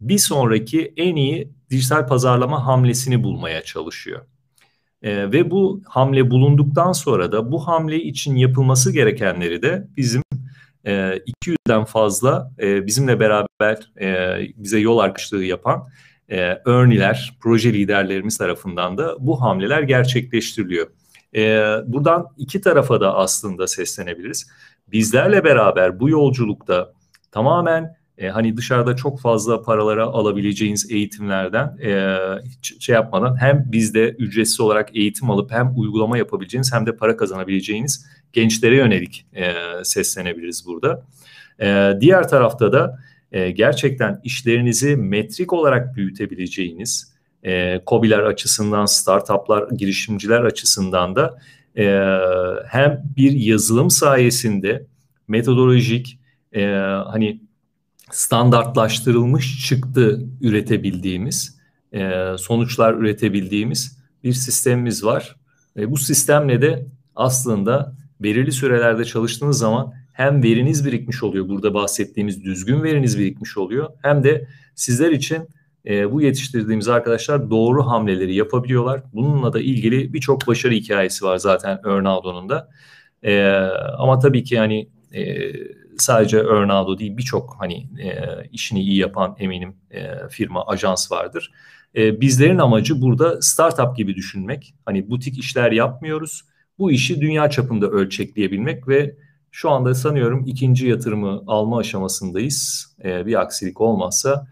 [0.00, 4.26] bir sonraki en iyi dijital pazarlama hamlesini bulmaya çalışıyor.
[5.02, 10.22] E, ve bu hamle bulunduktan sonra da bu hamle için yapılması gerekenleri de bizim
[10.84, 10.92] e,
[11.44, 15.88] 200'den fazla e, bizimle beraber e, bize yol arkadaşlığı yapan
[16.28, 20.86] e, örniler, proje liderlerimiz tarafından da bu hamleler gerçekleştiriliyor.
[21.36, 24.50] E, buradan iki tarafa da aslında seslenebiliriz.
[24.88, 26.92] Bizlerle beraber bu yolculukta
[27.30, 34.08] tamamen e, hani dışarıda çok fazla paralara alabileceğiniz eğitimlerden e, hiç şey yapmadan hem bizde
[34.08, 39.52] ücretsiz olarak eğitim alıp hem uygulama yapabileceğiniz hem de para kazanabileceğiniz gençlere yönelik e,
[39.84, 41.02] seslenebiliriz burada.
[41.60, 42.98] E, diğer tarafta da
[43.32, 47.14] e, gerçekten işlerinizi metrik olarak büyütebileceğiniz,
[47.44, 51.38] e, COBİ'ler açısından, startuplar, girişimciler açısından da
[51.76, 51.84] e,
[52.66, 54.86] hem bir yazılım sayesinde
[55.28, 56.18] metodolojik,
[56.52, 56.66] e,
[57.06, 57.47] hani
[58.10, 61.58] standartlaştırılmış çıktı üretebildiğimiz,
[61.92, 65.36] e, sonuçlar üretebildiğimiz bir sistemimiz var.
[65.76, 66.86] Ve bu sistemle de
[67.16, 73.90] aslında belirli sürelerde çalıştığınız zaman hem veriniz birikmiş oluyor, burada bahsettiğimiz düzgün veriniz birikmiş oluyor,
[74.02, 75.48] hem de sizler için
[75.86, 79.02] e, bu yetiştirdiğimiz arkadaşlar doğru hamleleri yapabiliyorlar.
[79.12, 82.68] Bununla da ilgili birçok başarı hikayesi var zaten Ernaldo'nun da.
[83.22, 83.50] E,
[83.98, 85.52] ama tabii ki yani e,
[86.02, 91.52] sadece Ernaldo değil birçok hani e, işini iyi yapan eminim e, firma, ajans vardır.
[91.96, 94.74] E, bizlerin amacı burada startup gibi düşünmek.
[94.84, 96.44] Hani butik işler yapmıyoruz.
[96.78, 99.16] Bu işi dünya çapında ölçekleyebilmek ve
[99.50, 102.86] şu anda sanıyorum ikinci yatırımı alma aşamasındayız.
[103.04, 104.46] E, bir aksilik olmazsa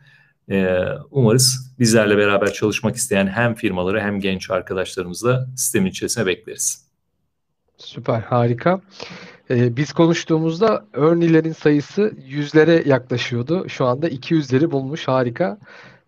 [0.50, 0.78] e,
[1.10, 6.86] umarız bizlerle beraber çalışmak isteyen hem firmaları hem genç arkadaşlarımızla sistemin içerisine bekleriz.
[7.78, 8.80] Süper, harika.
[9.50, 13.68] Ee, biz konuştuğumuzda örnilerin sayısı yüzlere yaklaşıyordu.
[13.68, 15.08] Şu anda 200'leri bulmuş.
[15.08, 15.58] Harika.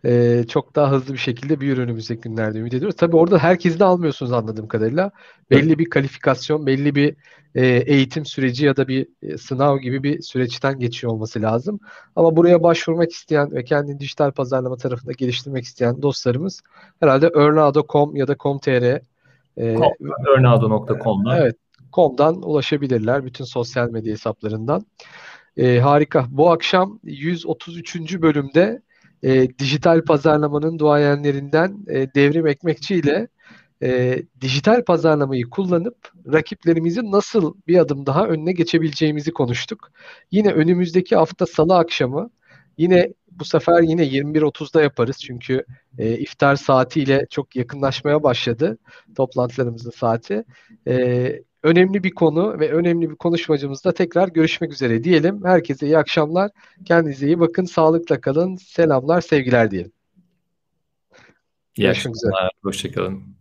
[0.05, 2.97] Ee, çok daha hızlı bir şekilde büyür önümüzdeki günlerde ümit ediyoruz.
[2.97, 5.11] Tabii orada herkesi de almıyorsunuz anladığım kadarıyla.
[5.51, 7.17] Belli bir kalifikasyon, belli bir
[7.55, 11.81] e, eğitim süreci ya da bir e, sınav gibi bir süreçten geçiyor olması lazım.
[12.17, 16.61] Ama buraya başvurmak isteyen ve kendini dijital pazarlama tarafında geliştirmek isteyen dostlarımız
[17.01, 19.01] herhalde earnado.com ya da com.tr e,
[20.37, 21.57] earnado.com'da evet
[21.93, 24.87] com'dan ulaşabilirler bütün sosyal medya hesaplarından.
[25.57, 26.27] E, harika.
[26.31, 28.23] Bu akşam 133.
[28.23, 28.83] bölümde
[29.23, 33.29] e, dijital pazarlamanın duayenlerinden e, Devrim Ekmekçi ile
[33.83, 39.91] e, dijital pazarlamayı kullanıp rakiplerimizin nasıl bir adım daha önüne geçebileceğimizi konuştuk.
[40.31, 42.31] Yine önümüzdeki hafta salı akşamı
[42.79, 45.65] yine bu sefer yine 21.30'da yaparız çünkü
[45.99, 48.79] e, iftar saatiyle çok yakınlaşmaya başladı
[49.17, 50.45] toplantılarımızın saati.
[50.89, 55.45] E, önemli bir konu ve önemli bir konuşmacımızla tekrar görüşmek üzere diyelim.
[55.45, 56.51] Herkese iyi akşamlar.
[56.85, 57.65] Kendinize iyi bakın.
[57.65, 58.57] Sağlıkla kalın.
[58.57, 59.93] Selamlar, sevgiler diyelim.
[61.77, 62.33] İyi Görüşmek üzere.
[62.63, 63.38] Hoşçakalın.